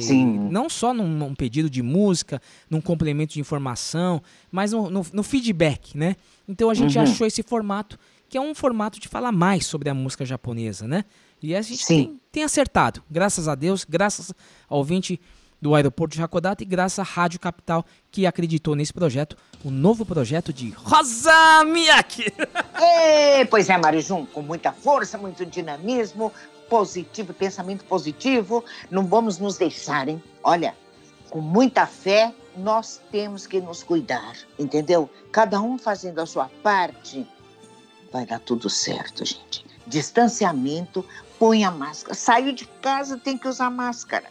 [0.00, 0.48] Sim.
[0.50, 5.22] Não só num, num pedido de música, num complemento de informação, mas no, no- no
[5.22, 6.14] feedback, né?
[6.46, 7.04] Então a gente Uhum.
[7.04, 7.98] achou esse formato,
[8.28, 11.04] que é um formato de falar mais sobre a música japonesa, né?
[11.42, 14.32] E a gente tem, tem acertado, graças a Deus, graças
[14.68, 15.20] ao ouvinte
[15.60, 20.04] do aeroporto de Hakodate e graças à Rádio Capital que acreditou nesse projeto, o novo
[20.04, 22.24] projeto de Rosa Miyake.
[23.40, 26.30] Ê, pois é, Marijum, com muita força, muito dinamismo,
[26.68, 30.22] positivo, pensamento positivo, não vamos nos deixar, hein?
[30.42, 30.74] Olha,
[31.30, 35.10] com muita fé, nós temos que nos cuidar, entendeu?
[35.30, 37.26] Cada um fazendo a sua parte,
[38.12, 39.64] vai dar tudo certo, gente.
[39.86, 41.04] Distanciamento,
[41.38, 42.14] põe a máscara.
[42.14, 44.28] Saiu de casa, tem que usar máscara.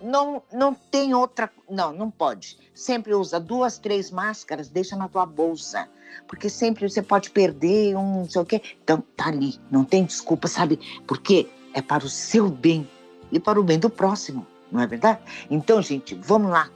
[0.00, 1.50] Não, não tem outra.
[1.68, 2.58] Não, não pode.
[2.74, 5.88] Sempre usa duas, três máscaras, deixa na tua bolsa.
[6.26, 8.62] Porque sempre você pode perder um, não sei o quê.
[8.82, 9.60] Então, tá ali.
[9.70, 10.78] Não tem desculpa, sabe?
[11.06, 12.87] Porque é para o seu bem
[13.31, 15.19] e para o bem do próximo, não é verdade?
[15.49, 16.69] Então, gente, vamos lá,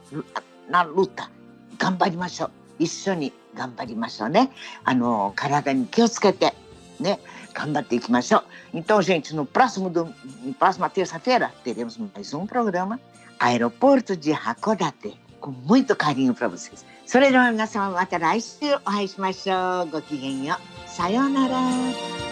[0.68, 1.30] na luta.
[1.78, 2.50] Gambarimashou.
[2.78, 4.50] 一緒に頑張りましょうね。
[4.84, 6.54] あの、体に気をつけて、
[7.00, 7.18] né?
[7.54, 8.44] 頑張っていきましょう。
[8.72, 10.06] Então, gente, no próximo, do,
[10.44, 13.00] no próxima terça-feira, teremos mais um programa
[13.38, 16.84] Aeroporto de Hakodate, com muito carinho para vocês.
[17.04, 19.90] それでは皆様また来週お会いしましょう。
[19.90, 20.88] ごきげんよう。
[20.88, 22.31] さようなら。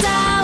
[0.00, 0.35] down.